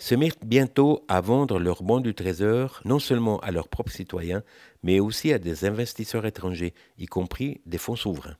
se 0.00 0.14
mettent 0.14 0.46
bientôt 0.46 1.04
à 1.08 1.20
vendre 1.20 1.60
leurs 1.60 1.82
bons 1.82 2.00
du 2.00 2.14
Trésor 2.14 2.80
non 2.84 2.98
seulement 2.98 3.38
à 3.40 3.50
leurs 3.50 3.68
propres 3.68 3.92
citoyens, 3.92 4.42
mais 4.82 4.98
aussi 4.98 5.32
à 5.32 5.38
des 5.38 5.66
investisseurs 5.66 6.24
étrangers, 6.24 6.74
y 6.98 7.06
compris 7.06 7.60
des 7.66 7.78
fonds 7.78 7.96
souverains. 7.96 8.36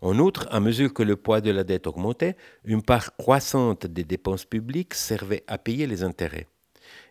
En 0.00 0.18
outre, 0.18 0.46
à 0.50 0.60
mesure 0.60 0.94
que 0.94 1.02
le 1.02 1.16
poids 1.16 1.40
de 1.40 1.50
la 1.50 1.64
dette 1.64 1.88
augmentait, 1.88 2.36
une 2.64 2.82
part 2.82 3.16
croissante 3.16 3.86
des 3.86 4.04
dépenses 4.04 4.44
publiques 4.44 4.94
servait 4.94 5.42
à 5.48 5.58
payer 5.58 5.86
les 5.88 6.04
intérêts. 6.04 6.46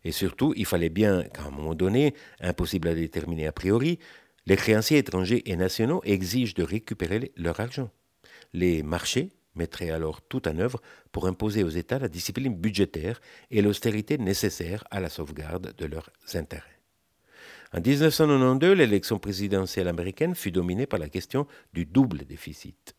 Et 0.05 0.11
surtout, 0.11 0.53
il 0.55 0.65
fallait 0.65 0.89
bien 0.89 1.23
qu'à 1.23 1.43
un 1.43 1.51
moment 1.51 1.75
donné, 1.75 2.13
impossible 2.39 2.87
à 2.87 2.95
déterminer 2.95 3.47
a 3.47 3.51
priori, 3.51 3.99
les 4.45 4.55
créanciers 4.55 4.99
étrangers 4.99 5.43
et 5.51 5.55
nationaux 5.57 6.01
exigent 6.05 6.53
de 6.53 6.63
récupérer 6.63 7.33
leur 7.35 7.59
argent. 7.59 7.89
Les 8.53 8.83
marchés 8.83 9.31
mettrait 9.55 9.89
alors 9.89 10.21
tout 10.21 10.47
en 10.47 10.57
œuvre 10.57 10.81
pour 11.11 11.27
imposer 11.27 11.63
aux 11.63 11.69
États 11.69 11.99
la 11.99 12.07
discipline 12.07 12.55
budgétaire 12.55 13.21
et 13.51 13.61
l'austérité 13.61 14.17
nécessaire 14.17 14.83
à 14.91 14.99
la 14.99 15.09
sauvegarde 15.09 15.73
de 15.77 15.85
leurs 15.85 16.09
intérêts. 16.33 16.79
En 17.75 17.81
1992, 17.81 18.77
l'élection 18.77 19.17
présidentielle 19.17 19.87
américaine 19.87 20.35
fut 20.35 20.51
dominée 20.51 20.85
par 20.85 20.99
la 20.99 21.09
question 21.09 21.47
du 21.73 21.85
double 21.85 22.25
déficit. 22.25 22.95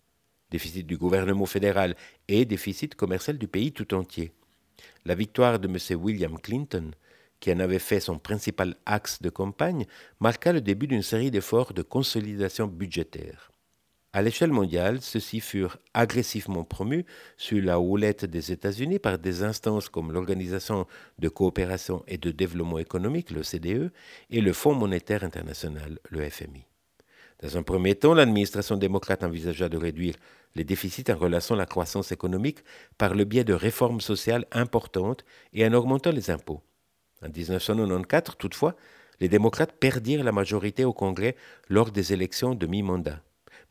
Déficit 0.51 0.87
du 0.87 0.97
gouvernement 0.97 1.47
fédéral 1.47 1.95
et 2.27 2.45
déficit 2.45 2.97
commercial 2.97 3.39
du 3.39 3.47
pays 3.47 3.73
tout 3.73 3.95
entier. 3.95 4.33
La 5.05 5.15
victoire 5.15 5.61
de 5.61 5.69
M. 5.69 6.03
William 6.03 6.39
Clinton, 6.39 6.91
qui 7.39 7.53
en 7.53 7.61
avait 7.61 7.79
fait 7.79 8.01
son 8.01 8.19
principal 8.19 8.75
axe 8.85 9.23
de 9.23 9.31
campagne, 9.31 9.87
marqua 10.19 10.53
le 10.53 10.61
début 10.61 10.87
d'une 10.89 11.03
série 11.03 11.31
d'efforts 11.31 11.73
de 11.73 11.83
consolidation 11.83 12.67
budgétaire. 12.67 13.53
À 14.17 14.23
l'échelle 14.23 14.53
mondiale, 14.53 15.01
ceux-ci 15.01 15.41
furent 15.41 15.77
agressivement 15.93 16.63
promus 16.63 17.05
sur 17.37 17.61
la 17.61 17.81
houlette 17.81 18.25
des 18.25 18.53
États-Unis 18.53 19.01
par 19.01 19.19
des 19.19 19.43
instances 19.43 19.89
comme 19.89 20.13
l'Organisation 20.13 20.87
de 21.19 21.29
coopération 21.29 22.05
et 22.07 22.17
de 22.17 22.31
développement 22.31 22.79
économique, 22.79 23.33
l'OCDE, 23.33 23.91
et 24.31 24.41
le 24.41 24.53
Fonds 24.53 24.77
monétaire 24.77 25.25
international, 25.25 25.99
le 26.11 26.31
FMI. 26.31 26.65
Dans 27.43 27.57
un 27.57 27.65
premier 27.65 27.97
temps, 27.97 28.15
l'administration 28.15 28.77
démocrate 28.77 29.25
envisagea 29.25 29.69
de 29.69 29.79
réduire 29.79 30.15
les 30.55 30.63
déficits 30.63 31.11
en 31.11 31.17
relançant 31.17 31.57
la 31.57 31.67
croissance 31.67 32.13
économique 32.13 32.61
par 32.97 33.15
le 33.15 33.25
biais 33.25 33.43
de 33.43 33.53
réformes 33.53 34.01
sociales 34.01 34.47
importantes 34.53 35.25
et 35.53 35.67
en 35.67 35.73
augmentant 35.73 36.13
les 36.13 36.31
impôts. 36.31 36.63
En 37.21 37.31
1994, 37.31 38.37
toutefois, 38.39 38.77
les 39.19 39.29
démocrates 39.29 39.73
perdirent 39.73 40.23
la 40.23 40.31
majorité 40.31 40.85
au 40.85 40.93
Congrès 40.93 41.35
lors 41.69 41.91
des 41.91 42.13
élections 42.13 42.55
de 42.55 42.69
mi-mandat. 42.69 43.21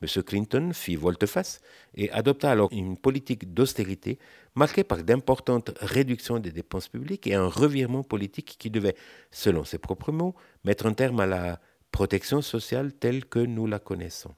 M. 0.04 0.24
Clinton 0.24 0.72
fit 0.74 0.98
volte-face 0.98 1.62
et 1.96 2.12
adopta 2.12 2.52
alors 2.52 2.70
une 2.74 2.98
politique 2.98 3.54
d'austérité 3.54 4.20
marquée 4.54 4.84
par 4.84 5.02
d'importantes 5.04 5.72
réductions 5.80 6.40
des 6.40 6.52
dépenses 6.52 6.90
publiques 6.90 7.26
et 7.26 7.36
un 7.36 7.48
revirement 7.48 8.04
politique 8.04 8.58
qui 8.60 8.70
devait, 8.70 8.96
selon 9.32 9.64
ses 9.64 9.78
propres 9.78 10.12
mots, 10.12 10.36
mettre 10.66 10.88
un 10.88 10.94
terme 10.94 11.22
à 11.22 11.26
la 11.26 11.62
protection 11.92 12.42
sociale 12.42 12.92
telle 12.92 13.24
que 13.26 13.40
nous 13.40 13.66
la 13.66 13.80
connaissons. 13.80 14.36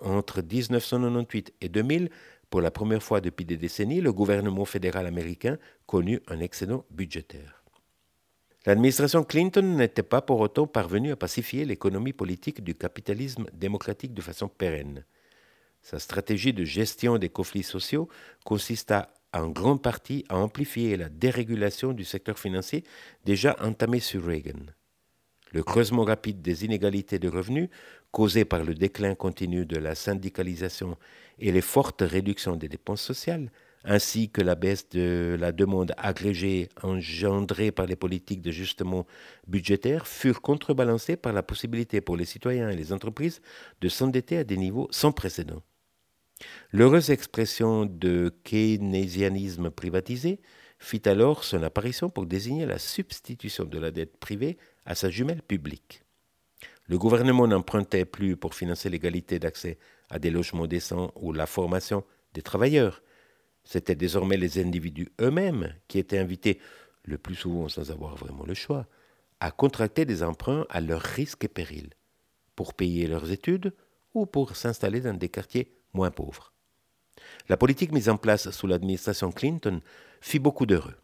Entre 0.00 0.42
1998 0.42 1.54
et 1.62 1.68
2000, 1.70 2.10
pour 2.50 2.60
la 2.60 2.70
première 2.70 3.02
fois 3.02 3.22
depuis 3.22 3.46
des 3.46 3.56
décennies, 3.56 4.02
le 4.02 4.12
gouvernement 4.12 4.66
fédéral 4.66 5.06
américain 5.06 5.56
connut 5.86 6.20
un 6.28 6.40
excédent 6.40 6.84
budgétaire. 6.90 7.63
L'administration 8.66 9.24
Clinton 9.24 9.76
n'était 9.76 10.02
pas 10.02 10.22
pour 10.22 10.40
autant 10.40 10.66
parvenue 10.66 11.12
à 11.12 11.16
pacifier 11.16 11.66
l'économie 11.66 12.14
politique 12.14 12.64
du 12.64 12.74
capitalisme 12.74 13.44
démocratique 13.52 14.14
de 14.14 14.22
façon 14.22 14.48
pérenne. 14.48 15.04
Sa 15.82 15.98
stratégie 15.98 16.54
de 16.54 16.64
gestion 16.64 17.18
des 17.18 17.28
conflits 17.28 17.62
sociaux 17.62 18.08
consista 18.42 19.12
en 19.34 19.48
grande 19.48 19.82
partie 19.82 20.24
à 20.30 20.38
amplifier 20.38 20.96
la 20.96 21.10
dérégulation 21.10 21.92
du 21.92 22.04
secteur 22.04 22.38
financier 22.38 22.84
déjà 23.26 23.54
entamée 23.60 24.00
sur 24.00 24.24
Reagan. 24.24 24.64
Le 25.52 25.62
creusement 25.62 26.04
rapide 26.04 26.40
des 26.40 26.64
inégalités 26.64 27.18
de 27.18 27.28
revenus, 27.28 27.68
causé 28.12 28.46
par 28.46 28.64
le 28.64 28.74
déclin 28.74 29.14
continu 29.14 29.66
de 29.66 29.76
la 29.76 29.94
syndicalisation 29.94 30.96
et 31.38 31.52
les 31.52 31.60
fortes 31.60 32.02
réductions 32.02 32.56
des 32.56 32.68
dépenses 32.68 33.02
sociales, 33.02 33.50
ainsi 33.84 34.30
que 34.30 34.40
la 34.40 34.54
baisse 34.54 34.88
de 34.88 35.36
la 35.38 35.52
demande 35.52 35.92
agrégée 35.98 36.68
engendrée 36.82 37.70
par 37.70 37.86
les 37.86 37.96
politiques 37.96 38.40
de 38.40 38.50
justement 38.50 39.06
budgétaire, 39.46 40.06
furent 40.06 40.40
contrebalancées 40.40 41.16
par 41.16 41.32
la 41.32 41.42
possibilité 41.42 42.00
pour 42.00 42.16
les 42.16 42.24
citoyens 42.24 42.70
et 42.70 42.76
les 42.76 42.92
entreprises 42.92 43.40
de 43.80 43.88
s'endetter 43.88 44.38
à 44.38 44.44
des 44.44 44.56
niveaux 44.56 44.88
sans 44.90 45.12
précédent. 45.12 45.62
L'heureuse 46.72 47.10
expression 47.10 47.86
de 47.86 48.34
keynésianisme 48.42 49.70
privatisé 49.70 50.40
fit 50.78 51.02
alors 51.08 51.44
son 51.44 51.62
apparition 51.62 52.10
pour 52.10 52.26
désigner 52.26 52.66
la 52.66 52.78
substitution 52.78 53.64
de 53.64 53.78
la 53.78 53.90
dette 53.90 54.16
privée 54.16 54.58
à 54.84 54.94
sa 54.94 55.10
jumelle 55.10 55.42
publique. 55.42 56.02
Le 56.86 56.98
gouvernement 56.98 57.46
n'empruntait 57.46 58.04
plus 58.04 58.36
pour 58.36 58.54
financer 58.54 58.90
l'égalité 58.90 59.38
d'accès 59.38 59.78
à 60.10 60.18
des 60.18 60.30
logements 60.30 60.66
décents 60.66 61.12
ou 61.16 61.32
la 61.32 61.46
formation 61.46 62.04
des 62.34 62.42
travailleurs, 62.42 63.02
C'étaient 63.64 63.94
désormais 63.94 64.36
les 64.36 64.58
individus 64.58 65.10
eux-mêmes 65.20 65.74
qui 65.88 65.98
étaient 65.98 66.18
invités, 66.18 66.60
le 67.04 67.18
plus 67.18 67.34
souvent 67.34 67.68
sans 67.68 67.90
avoir 67.90 68.16
vraiment 68.16 68.44
le 68.44 68.54
choix, 68.54 68.86
à 69.40 69.50
contracter 69.50 70.04
des 70.04 70.22
emprunts 70.22 70.66
à 70.70 70.80
leur 70.80 71.00
risque 71.00 71.44
et 71.44 71.48
péril, 71.48 71.90
pour 72.56 72.74
payer 72.74 73.06
leurs 73.06 73.30
études 73.30 73.74
ou 74.14 74.26
pour 74.26 74.56
s'installer 74.56 75.00
dans 75.00 75.14
des 75.14 75.28
quartiers 75.28 75.72
moins 75.92 76.10
pauvres. 76.10 76.52
La 77.48 77.56
politique 77.56 77.92
mise 77.92 78.08
en 78.08 78.16
place 78.16 78.50
sous 78.50 78.66
l'administration 78.66 79.32
Clinton 79.32 79.80
fit 80.20 80.38
beaucoup 80.38 80.66
d'heureux. 80.66 80.96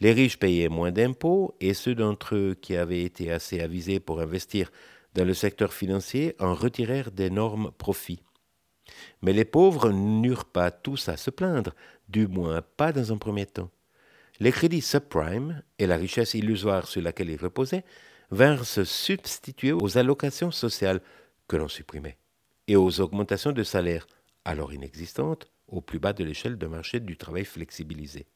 Les 0.00 0.12
riches 0.12 0.38
payaient 0.38 0.68
moins 0.68 0.92
d'impôts 0.92 1.56
et 1.60 1.74
ceux 1.74 1.94
d'entre 1.94 2.36
eux 2.36 2.56
qui 2.60 2.76
avaient 2.76 3.02
été 3.02 3.32
assez 3.32 3.60
avisés 3.60 3.98
pour 3.98 4.20
investir 4.20 4.70
dans 5.14 5.24
le 5.24 5.34
secteur 5.34 5.72
financier 5.72 6.36
en 6.38 6.54
retirèrent 6.54 7.10
d'énormes 7.10 7.72
profits. 7.72 8.22
Mais 9.22 9.32
les 9.32 9.44
pauvres 9.44 9.90
n'eurent 9.90 10.44
pas 10.44 10.70
tous 10.70 11.08
à 11.08 11.16
se 11.16 11.30
plaindre, 11.30 11.74
du 12.08 12.26
moins 12.26 12.62
pas 12.76 12.92
dans 12.92 13.12
un 13.12 13.18
premier 13.18 13.46
temps. 13.46 13.70
Les 14.40 14.52
crédits 14.52 14.80
subprime 14.80 15.62
et 15.78 15.86
la 15.86 15.96
richesse 15.96 16.34
illusoire 16.34 16.86
sur 16.86 17.02
laquelle 17.02 17.30
ils 17.30 17.40
reposaient 17.40 17.84
vinrent 18.30 18.66
se 18.66 18.84
substituer 18.84 19.72
aux 19.72 19.98
allocations 19.98 20.50
sociales 20.50 21.00
que 21.48 21.56
l'on 21.56 21.68
supprimait 21.68 22.18
et 22.68 22.76
aux 22.76 23.00
augmentations 23.00 23.52
de 23.52 23.62
salaire, 23.64 24.06
alors 24.44 24.72
inexistantes, 24.72 25.50
au 25.66 25.80
plus 25.80 25.98
bas 25.98 26.12
de 26.12 26.22
l'échelle 26.22 26.58
de 26.58 26.66
marché 26.66 27.00
du 27.00 27.16
travail 27.16 27.44
flexibilisé. 27.44 28.26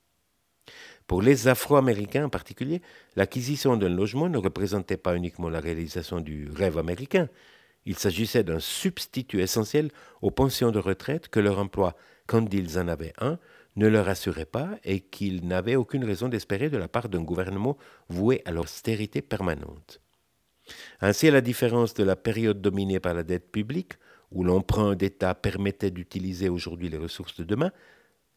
Pour 1.07 1.23
les 1.23 1.49
Afro-Américains 1.49 2.27
en 2.27 2.29
particulier, 2.29 2.81
l'acquisition 3.17 3.77
d'un 3.77 3.89
logement 3.89 4.29
ne 4.29 4.39
représentait 4.39 4.97
pas 4.97 5.17
uniquement 5.17 5.49
la 5.49 5.61
réalisation 5.61 6.21
du 6.21 6.49
rêve 6.51 6.79
américain, 6.79 7.29
il 7.85 7.99
s'agissait 7.99 8.45
d'un 8.45 8.61
substitut 8.61 9.41
essentiel 9.41 9.91
aux 10.21 10.31
pensions 10.31 10.71
de 10.71 10.79
retraite 10.79 11.29
que 11.29 11.41
leur 11.41 11.59
emploi, 11.59 11.97
quand 12.27 12.53
ils 12.53 12.79
en 12.79 12.89
avaient 12.89 13.15
un, 13.19 13.39
ne 13.77 13.89
leur 13.89 14.09
assurait 14.09 14.45
pas 14.45 14.71
et 14.85 15.01
qu'ils 15.01 15.47
n'avaient 15.47 15.77
aucune 15.77 16.05
raison 16.05 16.29
d'espérer 16.29 16.71
de 16.71 16.77
la 16.77 16.89
part 16.89 17.09
d'un 17.09 17.23
gouvernement 17.23 17.79
voué 18.09 18.43
à 18.45 18.51
l'austérité 18.51 19.23
permanente. 19.23 20.01
Ainsi, 21.01 21.29
à 21.29 21.33
la 21.33 21.41
différence 21.41 21.95
de 21.95 22.05
la 22.05 22.17
période 22.17 22.61
dominée 22.61 23.01
par 23.01 23.15
la 23.15 23.23
dette 23.23 23.51
publique, 23.51 23.95
où 24.31 24.45
l'emprunt 24.45 24.95
d'État 24.95 25.35
permettait 25.35 25.91
d'utiliser 25.91 26.49
aujourd'hui 26.49 26.89
les 26.89 26.97
ressources 26.97 27.37
de 27.37 27.45
demain, 27.45 27.73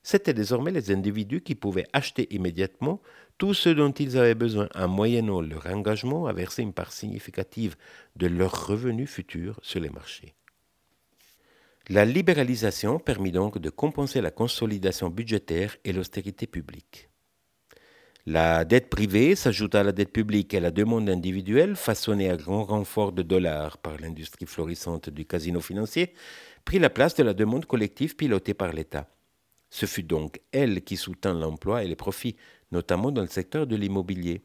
c'étaient 0.06 0.36
désormais 0.36 0.70
les 0.70 0.91
individus 0.91 1.41
qui 1.41 1.56
pouvaient 1.56 1.88
acheter 1.91 2.28
immédiatement 2.30 3.02
tout 3.39 3.56
ce 3.56 3.70
dont 3.70 3.91
ils 3.91 4.20
avaient 4.20 4.36
besoin 4.36 4.70
en 4.76 4.88
moyennant 4.88 5.41
leur 5.41 5.65
engagement 5.65 6.28
à 6.28 6.34
verser 6.34 6.62
une 6.62 6.74
part 6.74 6.91
significative 6.91 7.76
de 8.15 8.28
leurs 8.28 8.68
revenus 8.68 9.10
futurs 9.10 9.60
sur 9.63 9.80
les 9.80 9.89
marchés. 9.89 10.36
La 11.89 12.06
libéralisation 12.06 13.00
permit 13.00 13.32
donc 13.32 13.58
de 13.58 13.72
compenser 13.72 14.22
la 14.22 14.30
consolidation 14.30 15.10
budgétaire 15.10 15.76
et 15.84 15.91
l'austérité 15.91 16.46
publique. 16.46 17.10
La 18.28 18.63
dette 18.63 18.91
privée 18.91 19.36
s'ajoute 19.36 19.74
à 19.74 19.84
la 19.84 19.91
dette 19.91 20.13
publique 20.13 20.54
et 20.54 20.60
la 20.60 20.72
demande 20.72 21.10
individuelle, 21.10 21.76
façonnée 21.76 22.30
à 22.30 22.38
grand 22.38 22.63
renfort 22.63 23.12
de 23.12 23.24
dollars 23.24 23.80
par 23.80 23.98
l'industrie 23.98 24.46
florissante 24.46 25.10
du 25.10 25.26
casino 25.26 25.62
financier, 25.62 26.13
prit 26.63 26.78
la 26.78 26.91
place 26.91 27.15
de 27.15 27.24
la 27.24 27.34
demande 27.34 27.65
collective 27.65 28.15
pilotée 28.15 28.54
par 28.54 28.72
l'État. 28.72 29.10
Ce 29.69 29.86
fut 29.86 30.04
donc 30.04 30.41
elle 30.51 30.82
qui 30.82 30.97
soutint 30.97 31.34
l'emploi 31.34 31.84
et 31.84 31.88
les 31.88 31.95
profits, 31.95 32.36
notamment 32.71 33.12
dans 33.12 33.21
le 33.21 33.28
secteur 33.28 33.67
de 33.67 33.75
l'immobilier. 33.75 34.41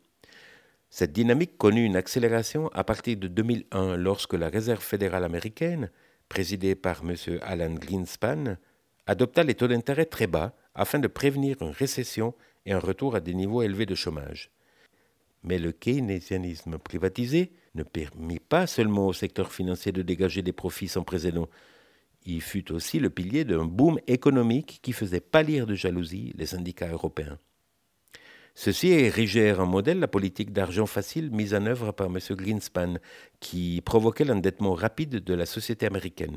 Cette 0.88 1.12
dynamique 1.12 1.56
connut 1.56 1.85
une 1.85 1.96
accélération 1.96 2.68
à 2.68 2.83
partir 2.83 3.16
de 3.16 3.28
2001 3.28 3.96
lorsque 3.96 4.35
la 4.35 4.48
Réserve 4.48 4.83
fédérale 4.83 5.24
américaine, 5.24 5.90
présidée 6.28 6.74
par 6.74 7.02
M. 7.04 7.14
Alan 7.42 7.74
Greenspan, 7.74 8.56
adopta 9.06 9.44
les 9.44 9.54
taux 9.54 9.68
d'intérêt 9.68 10.06
très 10.06 10.26
bas 10.26 10.54
afin 10.74 10.98
de 10.98 11.09
prévenir 11.09 11.56
une 11.61 11.70
récession 11.70 12.35
et 12.66 12.72
un 12.72 12.78
retour 12.78 13.14
à 13.14 13.20
des 13.20 13.35
niveaux 13.35 13.62
élevés 13.62 13.87
de 13.87 13.94
chômage. 13.94 14.50
Mais 15.42 15.59
le 15.59 15.72
keynésianisme 15.72 16.78
privatisé 16.78 17.52
ne 17.74 17.83
permit 17.83 18.40
pas 18.40 18.66
seulement 18.66 19.06
au 19.06 19.12
secteur 19.12 19.52
financier 19.52 19.92
de 19.92 20.02
dégager 20.02 20.42
des 20.42 20.52
profits 20.52 20.88
sans 20.88 21.02
précédent, 21.02 21.48
il 22.26 22.40
fut 22.40 22.70
aussi 22.72 22.98
le 22.98 23.11
pilier 23.11 23.44
d'un 23.44 23.64
boom 23.64 23.98
économique 24.06 24.80
qui 24.83 24.92
faisait 24.92 25.20
pâlir 25.20 25.66
de 25.66 25.74
jalousie 25.74 26.33
les 26.37 26.46
syndicats 26.46 26.90
européens. 26.90 27.38
Ceux-ci 28.54 28.88
érigèrent 28.88 29.61
en 29.61 29.66
modèle 29.66 30.00
la 30.00 30.09
politique 30.09 30.52
d'argent 30.52 30.87
facile 30.87 31.30
mise 31.30 31.54
en 31.54 31.64
œuvre 31.66 31.92
par 31.92 32.09
M. 32.09 32.18
Greenspan, 32.30 32.94
qui 33.38 33.80
provoquait 33.80 34.24
l'endettement 34.24 34.74
rapide 34.74 35.24
de 35.24 35.35
la 35.35 35.46
société 35.46 35.87
américaine. 35.87 36.37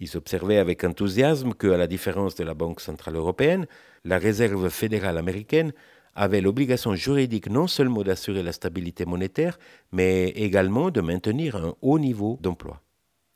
Ils 0.00 0.16
observaient 0.16 0.58
avec 0.58 0.84
enthousiasme 0.84 1.52
que, 1.54 1.68
à 1.68 1.76
la 1.76 1.86
différence 1.86 2.34
de 2.34 2.44
la 2.44 2.54
Banque 2.54 2.80
centrale 2.80 3.16
européenne, 3.16 3.66
la 4.04 4.18
Réserve 4.18 4.68
fédérale 4.70 5.18
américaine 5.18 5.72
avait 6.14 6.40
l'obligation 6.40 6.94
juridique 6.94 7.50
non 7.50 7.66
seulement 7.66 8.02
d'assurer 8.02 8.42
la 8.42 8.52
stabilité 8.52 9.04
monétaire, 9.04 9.58
mais 9.92 10.28
également 10.30 10.90
de 10.90 11.00
maintenir 11.00 11.56
un 11.56 11.74
haut 11.82 11.98
niveau 11.98 12.38
d'emploi. 12.40 12.80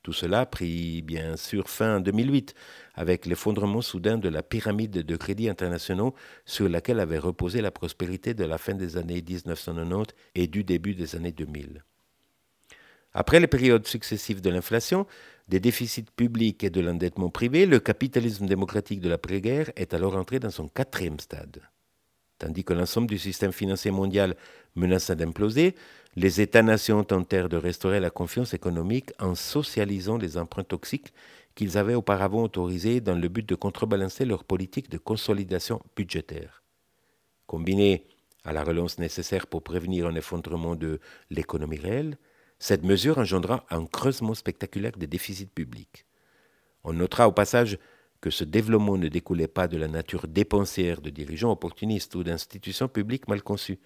Tout 0.08 0.14
cela 0.14 0.46
prit 0.46 1.02
bien 1.02 1.36
sûr 1.36 1.68
fin 1.68 1.98
en 1.98 2.00
2008, 2.00 2.54
avec 2.94 3.26
l'effondrement 3.26 3.82
soudain 3.82 4.16
de 4.16 4.30
la 4.30 4.42
pyramide 4.42 5.02
de 5.04 5.16
crédits 5.16 5.50
internationaux 5.50 6.14
sur 6.46 6.66
laquelle 6.66 7.00
avait 7.00 7.18
reposé 7.18 7.60
la 7.60 7.70
prospérité 7.70 8.32
de 8.32 8.44
la 8.44 8.56
fin 8.56 8.72
des 8.72 8.96
années 8.96 9.20
1990 9.20 10.14
et 10.34 10.46
du 10.46 10.64
début 10.64 10.94
des 10.94 11.14
années 11.14 11.32
2000. 11.32 11.84
Après 13.12 13.38
les 13.38 13.48
périodes 13.48 13.86
successives 13.86 14.40
de 14.40 14.48
l'inflation, 14.48 15.06
des 15.46 15.60
déficits 15.60 16.06
publics 16.16 16.64
et 16.64 16.70
de 16.70 16.80
l'endettement 16.80 17.28
privé, 17.28 17.66
le 17.66 17.78
capitalisme 17.78 18.46
démocratique 18.46 19.02
de 19.02 19.10
l'après-guerre 19.10 19.70
est 19.76 19.92
alors 19.92 20.16
entré 20.16 20.40
dans 20.40 20.48
son 20.48 20.68
quatrième 20.68 21.20
stade. 21.20 21.60
Tandis 22.38 22.64
que 22.64 22.72
l'ensemble 22.72 23.08
du 23.08 23.18
système 23.18 23.52
financier 23.52 23.90
mondial 23.90 24.36
menaçait 24.74 25.16
d'imploser, 25.16 25.74
les 26.18 26.40
États-nations 26.40 27.04
tentèrent 27.04 27.48
de 27.48 27.56
restaurer 27.56 28.00
la 28.00 28.10
confiance 28.10 28.52
économique 28.52 29.12
en 29.20 29.36
socialisant 29.36 30.18
les 30.18 30.36
emprunts 30.36 30.64
toxiques 30.64 31.12
qu'ils 31.54 31.78
avaient 31.78 31.94
auparavant 31.94 32.42
autorisés 32.42 33.00
dans 33.00 33.14
le 33.14 33.28
but 33.28 33.48
de 33.48 33.54
contrebalancer 33.54 34.24
leur 34.24 34.42
politique 34.42 34.90
de 34.90 34.98
consolidation 34.98 35.80
budgétaire. 35.94 36.64
Combiné 37.46 38.08
à 38.42 38.52
la 38.52 38.64
relance 38.64 38.98
nécessaire 38.98 39.46
pour 39.46 39.62
prévenir 39.62 40.08
un 40.08 40.16
effondrement 40.16 40.74
de 40.74 40.98
l'économie 41.30 41.78
réelle, 41.78 42.18
cette 42.58 42.82
mesure 42.82 43.18
engendra 43.18 43.64
un 43.70 43.86
creusement 43.86 44.34
spectaculaire 44.34 44.96
des 44.96 45.06
déficits 45.06 45.46
publics. 45.46 46.04
On 46.82 46.94
notera 46.94 47.28
au 47.28 47.32
passage 47.32 47.78
que 48.20 48.30
ce 48.30 48.42
développement 48.42 48.96
ne 48.96 49.06
découlait 49.06 49.46
pas 49.46 49.68
de 49.68 49.76
la 49.76 49.86
nature 49.86 50.26
dépensière 50.26 51.00
de 51.00 51.10
dirigeants 51.10 51.52
opportunistes 51.52 52.16
ou 52.16 52.24
d'institutions 52.24 52.88
publiques 52.88 53.28
mal 53.28 53.42
conçues, 53.42 53.78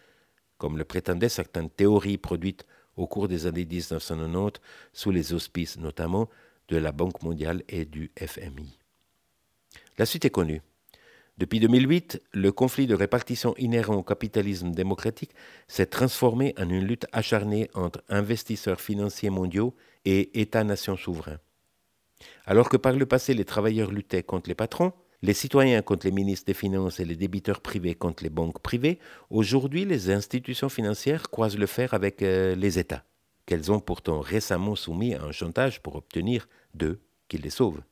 comme 0.62 0.78
le 0.78 0.84
prétendaient 0.84 1.28
certaines 1.28 1.70
théories 1.70 2.18
produites 2.18 2.66
au 2.96 3.08
cours 3.08 3.26
des 3.26 3.48
années 3.48 3.64
1990 3.64 4.60
sous 4.92 5.10
les 5.10 5.32
auspices 5.32 5.76
notamment 5.76 6.28
de 6.68 6.76
la 6.76 6.92
Banque 6.92 7.20
mondiale 7.24 7.64
et 7.68 7.84
du 7.84 8.12
FMI. 8.16 8.78
La 9.98 10.06
suite 10.06 10.24
est 10.24 10.30
connue. 10.30 10.62
Depuis 11.36 11.58
2008, 11.58 12.22
le 12.32 12.52
conflit 12.52 12.86
de 12.86 12.94
répartition 12.94 13.56
inhérent 13.58 13.96
au 13.96 14.04
capitalisme 14.04 14.70
démocratique 14.70 15.34
s'est 15.66 15.86
transformé 15.86 16.54
en 16.56 16.68
une 16.68 16.86
lutte 16.86 17.06
acharnée 17.10 17.68
entre 17.74 18.00
investisseurs 18.08 18.80
financiers 18.80 19.30
mondiaux 19.30 19.74
et 20.04 20.40
États-nations 20.40 20.96
souverains. 20.96 21.40
Alors 22.46 22.68
que 22.68 22.76
par 22.76 22.92
le 22.92 23.06
passé 23.06 23.34
les 23.34 23.44
travailleurs 23.44 23.90
luttaient 23.90 24.22
contre 24.22 24.48
les 24.48 24.54
patrons, 24.54 24.92
les 25.22 25.34
citoyens 25.34 25.82
contre 25.82 26.06
les 26.06 26.12
ministres 26.12 26.46
des 26.46 26.54
Finances 26.54 26.98
et 26.98 27.04
les 27.04 27.14
débiteurs 27.14 27.60
privés 27.60 27.94
contre 27.94 28.24
les 28.24 28.30
banques 28.30 28.60
privées, 28.60 28.98
aujourd'hui 29.30 29.84
les 29.84 30.10
institutions 30.10 30.68
financières 30.68 31.30
croisent 31.30 31.58
le 31.58 31.66
fer 31.66 31.94
avec 31.94 32.22
euh, 32.22 32.56
les 32.56 32.78
États, 32.78 33.04
qu'elles 33.46 33.70
ont 33.70 33.80
pourtant 33.80 34.20
récemment 34.20 34.74
soumis 34.74 35.14
à 35.14 35.22
un 35.22 35.32
chantage 35.32 35.80
pour 35.80 35.94
obtenir 35.94 36.48
d'eux 36.74 37.00
qu'ils 37.28 37.42
les 37.42 37.50
sauvent. 37.50 37.82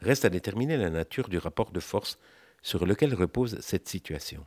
Reste 0.00 0.24
à 0.24 0.30
déterminer 0.30 0.76
la 0.76 0.90
nature 0.90 1.28
du 1.28 1.38
rapport 1.38 1.70
de 1.70 1.80
force 1.80 2.18
sur 2.62 2.86
lequel 2.86 3.14
repose 3.14 3.58
cette 3.60 3.88
situation. 3.88 4.44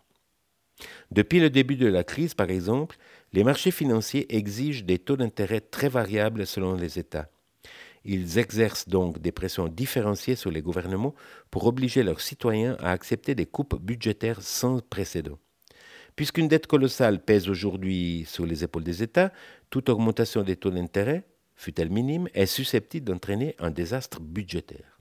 Depuis 1.12 1.40
le 1.40 1.52
début 1.52 1.76
de 1.76 1.88
la 1.88 2.04
crise, 2.04 2.34
par 2.34 2.50
exemple, 2.50 2.98
les 3.34 3.44
marchés 3.44 3.72
financiers 3.72 4.36
exigent 4.36 4.84
des 4.84 4.98
taux 4.98 5.18
d'intérêt 5.18 5.62
très 5.62 5.90
variables 5.90 6.48
selon 6.48 6.74
les 6.74 6.98
États. 6.98 7.30
Ils 8.04 8.40
exercent 8.40 8.88
donc 8.88 9.20
des 9.20 9.32
pressions 9.32 9.68
différenciées 9.68 10.36
sur 10.36 10.50
les 10.50 10.62
gouvernements 10.62 11.14
pour 11.52 11.66
obliger 11.66 12.04
leurs 12.04 12.22
citoyens 12.22 12.76
à 12.80 12.92
accepter 12.92 13.36
des 13.36 13.46
coupes 13.46 13.80
budgétaires 13.80 14.42
sans 14.42 14.80
précédent. 14.80 15.38
Puisqu'une 16.16 16.48
dette 16.48 16.68
colossale 16.68 17.24
pèse 17.24 17.48
aujourd'hui 17.48 18.26
sur 18.28 18.46
les 18.46 18.64
épaules 18.64 18.84
des 18.84 19.04
États, 19.04 19.32
toute 19.70 19.90
augmentation 19.90 20.44
des 20.44 20.56
taux 20.56 20.72
d'intérêt, 20.72 21.24
fût-elle 21.56 21.92
minime, 21.92 22.28
est 22.34 22.48
susceptible 22.48 23.06
d'entraîner 23.06 23.56
un 23.60 23.72
désastre 23.72 24.20
budgétaire. 24.20 25.00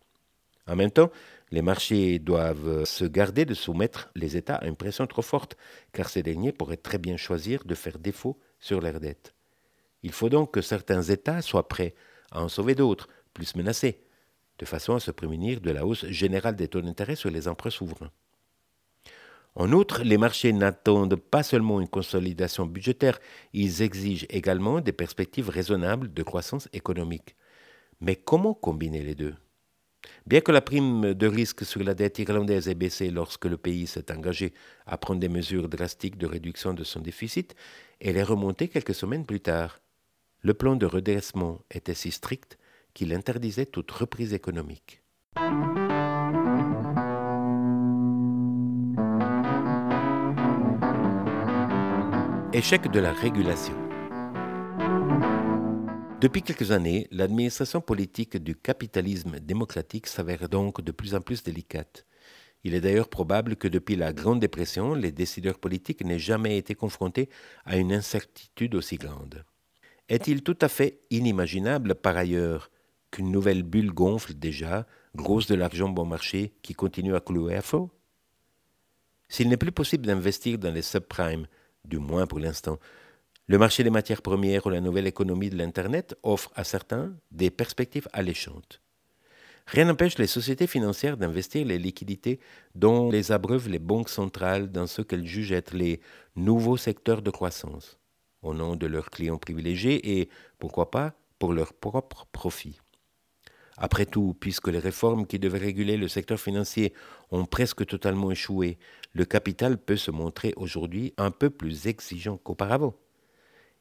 En 0.66 0.76
même 0.76 0.90
temps, 0.90 1.10
les 1.50 1.62
marchés 1.62 2.18
doivent 2.18 2.84
se 2.84 3.04
garder 3.04 3.44
de 3.44 3.54
soumettre 3.54 4.10
les 4.14 4.36
États 4.36 4.56
à 4.56 4.66
une 4.66 4.76
pression 4.76 5.06
trop 5.06 5.22
forte, 5.22 5.56
car 5.92 6.08
ces 6.08 6.22
derniers 6.22 6.52
pourraient 6.52 6.76
très 6.76 6.98
bien 6.98 7.16
choisir 7.16 7.64
de 7.64 7.74
faire 7.74 7.98
défaut 7.98 8.38
sur 8.60 8.80
leurs 8.80 9.00
dettes. 9.00 9.34
Il 10.02 10.12
faut 10.12 10.28
donc 10.28 10.52
que 10.52 10.60
certains 10.60 11.02
États 11.02 11.42
soient 11.42 11.68
prêts 11.68 11.94
à 12.30 12.42
en 12.42 12.48
sauver 12.48 12.74
d'autres, 12.74 13.08
plus 13.34 13.54
menacés, 13.56 14.04
de 14.58 14.64
façon 14.64 14.94
à 14.94 15.00
se 15.00 15.10
prémunir 15.10 15.60
de 15.60 15.70
la 15.70 15.86
hausse 15.86 16.06
générale 16.06 16.56
des 16.56 16.68
taux 16.68 16.82
d'intérêt 16.82 17.16
sur 17.16 17.30
les 17.30 17.48
emprunts 17.48 17.70
souverains. 17.70 18.10
En 19.56 19.72
outre, 19.72 20.02
les 20.04 20.18
marchés 20.18 20.52
n'attendent 20.52 21.16
pas 21.16 21.42
seulement 21.42 21.80
une 21.80 21.88
consolidation 21.88 22.66
budgétaire, 22.66 23.18
ils 23.52 23.82
exigent 23.82 24.26
également 24.30 24.80
des 24.80 24.92
perspectives 24.92 25.48
raisonnables 25.48 26.12
de 26.12 26.22
croissance 26.22 26.68
économique. 26.72 27.34
Mais 28.00 28.16
comment 28.16 28.54
combiner 28.54 29.02
les 29.02 29.14
deux? 29.14 29.34
Bien 30.26 30.40
que 30.40 30.52
la 30.52 30.60
prime 30.60 31.14
de 31.14 31.26
risque 31.26 31.64
sur 31.64 31.82
la 31.82 31.94
dette 31.94 32.18
irlandaise 32.18 32.68
ait 32.68 32.74
baissé 32.74 33.10
lorsque 33.10 33.44
le 33.46 33.56
pays 33.56 33.86
s'est 33.86 34.12
engagé 34.12 34.54
à 34.86 34.96
prendre 34.96 35.20
des 35.20 35.28
mesures 35.28 35.68
drastiques 35.68 36.16
de 36.16 36.26
réduction 36.26 36.72
de 36.72 36.84
son 36.84 37.00
déficit, 37.00 37.54
elle 38.00 38.16
est 38.16 38.22
remontée 38.22 38.68
quelques 38.68 38.94
semaines 38.94 39.26
plus 39.26 39.40
tard. 39.40 39.80
Le 40.42 40.54
plan 40.54 40.74
de 40.74 40.86
redressement 40.86 41.60
était 41.70 41.92
si 41.92 42.10
strict 42.10 42.56
qu'il 42.94 43.12
interdisait 43.12 43.66
toute 43.66 43.90
reprise 43.90 44.32
économique. 44.32 45.02
Échec 52.54 52.90
de 52.90 53.00
la 53.00 53.12
régulation. 53.12 53.74
Depuis 56.22 56.40
quelques 56.40 56.70
années, 56.70 57.06
l'administration 57.10 57.82
politique 57.82 58.38
du 58.38 58.56
capitalisme 58.56 59.40
démocratique 59.40 60.06
s'avère 60.06 60.48
donc 60.48 60.80
de 60.80 60.90
plus 60.90 61.14
en 61.14 61.20
plus 61.20 61.42
délicate. 61.42 62.06
Il 62.64 62.74
est 62.74 62.80
d'ailleurs 62.80 63.10
probable 63.10 63.56
que 63.56 63.68
depuis 63.68 63.96
la 63.96 64.14
Grande 64.14 64.40
Dépression, 64.40 64.94
les 64.94 65.12
décideurs 65.12 65.58
politiques 65.58 66.02
n'aient 66.02 66.18
jamais 66.18 66.56
été 66.56 66.74
confrontés 66.74 67.28
à 67.66 67.76
une 67.76 67.92
incertitude 67.92 68.74
aussi 68.74 68.96
grande. 68.96 69.44
Est-il 70.10 70.42
tout 70.42 70.58
à 70.60 70.68
fait 70.68 71.00
inimaginable, 71.10 71.94
par 71.94 72.16
ailleurs, 72.16 72.72
qu'une 73.12 73.30
nouvelle 73.30 73.62
bulle 73.62 73.92
gonfle 73.92 74.34
déjà, 74.34 74.84
grosse 75.14 75.46
de 75.46 75.54
l'argent 75.54 75.88
bon 75.88 76.04
marché, 76.04 76.52
qui 76.62 76.74
continue 76.74 77.14
à 77.14 77.20
clouer 77.20 77.54
à 77.54 77.62
faux? 77.62 77.90
S'il 79.28 79.48
n'est 79.48 79.56
plus 79.56 79.70
possible 79.70 80.06
d'investir 80.06 80.58
dans 80.58 80.74
les 80.74 80.82
subprimes, 80.82 81.46
du 81.84 81.98
moins 81.98 82.26
pour 82.26 82.40
l'instant, 82.40 82.80
le 83.46 83.56
marché 83.56 83.84
des 83.84 83.90
matières 83.90 84.20
premières 84.22 84.66
ou 84.66 84.70
la 84.70 84.80
nouvelle 84.80 85.06
économie 85.06 85.48
de 85.48 85.56
l'Internet 85.56 86.16
offre 86.24 86.50
à 86.56 86.64
certains 86.64 87.14
des 87.30 87.50
perspectives 87.50 88.08
alléchantes. 88.12 88.82
Rien 89.66 89.84
n'empêche 89.84 90.18
les 90.18 90.26
sociétés 90.26 90.66
financières 90.66 91.18
d'investir 91.18 91.64
les 91.64 91.78
liquidités 91.78 92.40
dont 92.74 93.10
les 93.10 93.30
abreuvent 93.30 93.68
les 93.68 93.78
banques 93.78 94.08
centrales 94.08 94.72
dans 94.72 94.88
ce 94.88 95.02
qu'elles 95.02 95.26
jugent 95.26 95.52
être 95.52 95.74
les 95.76 96.00
nouveaux 96.34 96.76
secteurs 96.76 97.22
de 97.22 97.30
croissance, 97.30 97.99
au 98.42 98.54
nom 98.54 98.76
de 98.76 98.86
leurs 98.86 99.10
clients 99.10 99.38
privilégiés 99.38 100.20
et, 100.20 100.28
pourquoi 100.58 100.90
pas, 100.90 101.14
pour 101.38 101.52
leur 101.52 101.72
propre 101.72 102.26
profit. 102.32 102.78
Après 103.76 104.04
tout, 104.04 104.36
puisque 104.38 104.68
les 104.68 104.78
réformes 104.78 105.26
qui 105.26 105.38
devaient 105.38 105.58
réguler 105.58 105.96
le 105.96 106.06
secteur 106.06 106.38
financier 106.38 106.92
ont 107.30 107.46
presque 107.46 107.86
totalement 107.86 108.30
échoué, 108.30 108.78
le 109.14 109.24
capital 109.24 109.78
peut 109.78 109.96
se 109.96 110.10
montrer 110.10 110.52
aujourd'hui 110.56 111.14
un 111.16 111.30
peu 111.30 111.48
plus 111.48 111.86
exigeant 111.86 112.36
qu'auparavant. 112.36 112.94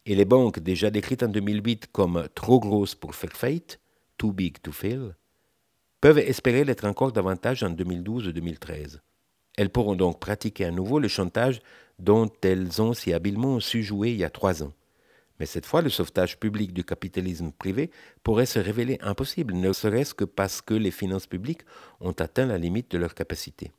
Et 0.05 0.15
les 0.15 0.23
banques, 0.23 0.59
déjà 0.59 0.89
décrites 0.89 1.23
en 1.23 1.27
2008 1.27 1.87
comme 1.91 2.29
trop 2.33 2.61
grosses 2.61 2.95
pour 2.95 3.13
faire 3.13 3.33
faillite, 3.33 3.81
too 4.17 4.31
big 4.31 4.61
to 4.61 4.71
fail, 4.71 5.13
peuvent 5.99 6.19
espérer 6.19 6.63
l'être 6.63 6.85
encore 6.85 7.11
davantage 7.11 7.61
en 7.63 7.69
2012 7.69 8.29
2013. 8.29 9.01
Elles 9.57 9.69
pourront 9.69 9.95
donc 9.95 10.21
pratiquer 10.21 10.63
à 10.63 10.71
nouveau 10.71 10.99
le 10.99 11.09
chantage 11.09 11.61
dont 11.99 12.29
elles 12.41 12.81
ont 12.81 12.93
si 12.93 13.13
habilement 13.13 13.59
su 13.59 13.83
jouer 13.83 14.11
il 14.11 14.17
y 14.17 14.23
a 14.23 14.29
trois 14.29 14.63
ans. 14.63 14.73
Mais 15.39 15.45
cette 15.45 15.65
fois, 15.65 15.81
le 15.81 15.89
sauvetage 15.89 16.37
public 16.37 16.73
du 16.73 16.83
capitalisme 16.83 17.51
privé 17.51 17.91
pourrait 18.23 18.45
se 18.45 18.59
révéler 18.59 18.97
impossible, 19.01 19.53
ne 19.53 19.71
serait-ce 19.71 20.13
que 20.13 20.25
parce 20.25 20.61
que 20.61 20.73
les 20.73 20.91
finances 20.91 21.27
publiques 21.27 21.63
ont 22.01 22.11
atteint 22.11 22.45
la 22.45 22.57
limite 22.57 22.91
de 22.91 22.97
leur 22.97 23.13
capacité. 23.13 23.71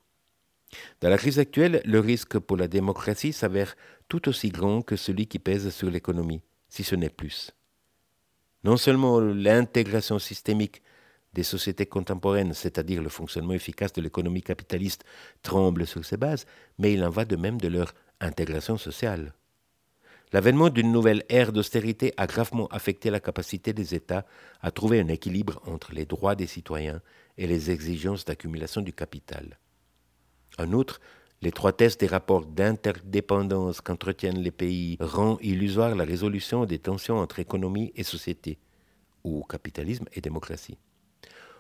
Dans 1.01 1.11
la 1.11 1.19
crise 1.19 1.39
actuelle, 1.39 1.83
le 1.85 2.01
risque 2.01 2.39
pour 2.39 2.57
la 2.57 2.69
démocratie 2.69 3.33
s'avère 3.33 3.77
tout 4.09 4.29
aussi 4.29 4.49
grand 4.51 4.83
que 4.83 4.97
celui 4.97 5.27
qui 5.27 5.39
pèse 5.39 5.69
sur 5.71 5.91
l'économie, 5.91 6.43
si 6.69 6.85
ce 6.85 6.95
n'est 6.95 7.11
plus. 7.11 7.53
Non 8.65 8.77
seulement 8.77 9.21
l'intégration 9.21 10.19
systémique 10.19 10.83
des 11.33 11.43
sociétés 11.43 11.87
contemporaines, 11.87 12.55
c'est-à-dire 12.55 13.03
le 13.03 13.09
fonctionnement 13.09 13.53
efficace 13.53 13.93
de 13.93 14.03
l'économie 14.03 14.43
capitaliste, 14.43 15.05
tremble 15.43 15.87
sur 15.87 16.05
ses 16.05 16.17
bases, 16.17 16.47
mais 16.79 16.93
il 16.93 17.05
en 17.05 17.11
va 17.11 17.25
de 17.25 17.37
même 17.37 17.61
de 17.61 17.69
leur 17.69 17.95
intégration 18.21 18.77
sociale. 18.77 19.35
L'avènement 20.33 20.71
d'une 20.71 20.93
nouvelle 20.93 21.25
ère 21.29 21.53
d'austérité 21.53 22.15
a 22.17 22.27
gravement 22.27 22.69
affecté 22.69 23.11
la 23.11 23.19
capacité 23.19 23.73
des 23.73 23.95
États 23.95 24.25
à 24.61 24.71
trouver 24.71 25.01
un 25.01 25.09
équilibre 25.09 25.61
entre 25.67 25.93
les 25.93 26.07
droits 26.07 26.37
des 26.37 26.47
citoyens 26.47 27.03
et 27.37 27.49
les 27.49 27.71
exigences 27.71 28.25
d'accumulation 28.25 28.81
du 28.81 28.93
capital. 28.93 29.59
En 30.59 30.73
outre, 30.73 31.01
l'étroitesse 31.43 31.99
des 31.99 32.07
rapports 32.07 32.47
d'interdépendance 32.47 33.81
qu'entretiennent 33.81 34.41
les 34.41 34.51
pays 34.53 34.99
rend 35.01 35.39
illusoire 35.41 35.97
la 35.97 36.05
résolution 36.05 36.65
des 36.65 36.79
tensions 36.79 37.19
entre 37.19 37.41
économie 37.41 37.93
et 37.97 38.05
société, 38.05 38.59
ou 39.25 39.43
capitalisme 39.45 40.07
et 40.13 40.21
démocratie. 40.21 40.79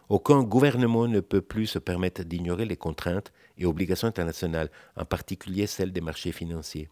Aucun 0.09 0.43
gouvernement 0.43 1.07
ne 1.07 1.21
peut 1.21 1.41
plus 1.41 1.67
se 1.67 1.79
permettre 1.79 2.25
d'ignorer 2.25 2.67
les 2.67 2.77
contraintes 2.77 3.33
et 3.61 3.67
obligations 3.67 4.09
internationales, 4.09 4.71
en 4.97 5.05
particulier 5.05 5.69
celles 5.69 5.93
des 5.93 6.01
marchés 6.01 6.33
financiers. 6.33 6.89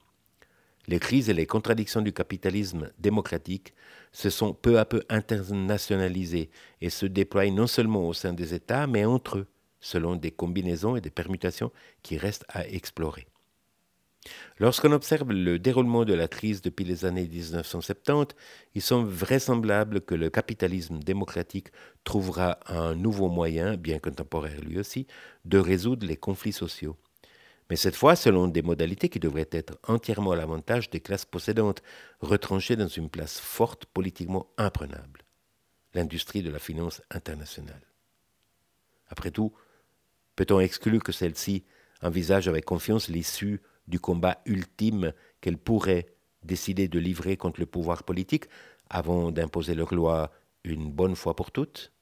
Les 0.87 1.01
crises 1.01 1.29
et 1.29 1.35
les 1.35 1.47
contradictions 1.47 2.01
du 2.01 2.13
capitalisme 2.13 2.91
démocratique 2.99 3.75
se 4.13 4.31
sont 4.31 4.55
peu 4.55 4.79
à 4.79 4.85
peu 4.85 5.03
internationalisées 5.09 6.51
et 6.81 6.91
se 6.91 7.05
déploient 7.05 7.51
non 7.51 7.67
seulement 7.67 8.07
au 8.09 8.15
sein 8.15 8.33
des 8.33 8.55
États, 8.55 8.87
mais 8.87 9.05
entre 9.05 9.39
eux, 9.39 9.47
selon 9.81 10.17
des 10.17 10.31
combinaisons 10.31 10.97
et 10.97 11.01
des 11.01 11.11
permutations 11.11 11.73
qui 12.03 12.17
restent 12.17 12.47
à 12.49 12.67
explorer. 12.69 13.27
Lorsqu'on 14.59 14.93
observe 14.93 15.31
le 15.31 15.59
déroulement 15.59 16.05
de 16.05 16.15
la 16.15 16.29
crise 16.29 16.63
depuis 16.63 16.85
les 16.85 17.05
années 17.05 17.29
1970, 17.29 18.35
il 18.75 18.83
semble 18.83 19.09
vraisemblable 19.09 20.01
que 20.01 20.15
le 20.15 20.31
capitalisme 20.31 20.99
démocratique 20.99 21.69
trouvera 22.05 22.59
un 22.67 22.95
nouveau 22.95 23.29
moyen, 23.29 23.77
bien 23.77 23.99
contemporain 23.99 24.57
lui 24.63 24.79
aussi, 24.79 25.07
de 25.45 25.59
résoudre 25.59 26.07
les 26.07 26.17
conflits 26.17 26.53
sociaux 26.53 26.97
mais 27.71 27.77
cette 27.77 27.97
fois 27.97 28.17
selon 28.17 28.49
des 28.49 28.63
modalités 28.63 29.09
qui 29.09 29.21
devraient 29.21 29.49
être 29.51 29.79
entièrement 29.87 30.33
à 30.33 30.37
l'avantage 30.37 30.91
des 30.91 31.01
classes 31.01 31.27
possédantes, 31.27 31.83
retranchées 32.21 32.77
dans 32.77 32.89
une 32.89 33.11
place 33.11 33.39
forte 33.39 33.87
politiquement 33.87 34.49
imprenable, 34.57 35.25
l'industrie 35.95 36.43
de 36.43 36.51
la 36.51 36.59
finance 36.59 37.03
internationale. 37.11 37.83
Après 39.09 39.31
tout, 39.31 39.53
peut-on 40.37 40.61
exclure 40.61 41.03
que 41.03 41.13
celle-ci 41.13 41.65
envisage 42.03 42.49
avec 42.49 42.65
confiance 42.65 43.09
l'issue 43.09 43.61
du 43.89 43.99
combat 43.99 44.39
ultime 44.47 45.13
qu'elle 45.41 45.59
pourrait 45.59 46.07
décider 46.45 46.89
de 46.89 46.99
livrer 46.99 47.37
contre 47.37 47.61
le 47.61 47.67
pouvoir 47.67 48.05
politique 48.05 48.45
avant 48.91 49.31
d'imposer 49.33 49.75
leur 49.75 49.95
loi 49.95 50.31
une 50.65 50.91
bonne 50.91 51.17
fois 51.17 51.35
pour 51.35 51.51
toutes 51.51 51.93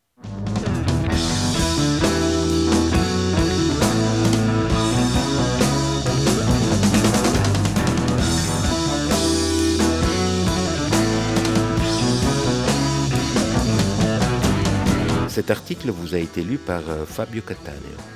Cet 15.36 15.50
article 15.50 15.90
vous 15.90 16.14
a 16.14 16.18
été 16.18 16.42
lu 16.42 16.56
par 16.56 16.88
euh, 16.88 17.04
Fabio 17.04 17.42
Cattaneo. 17.42 18.15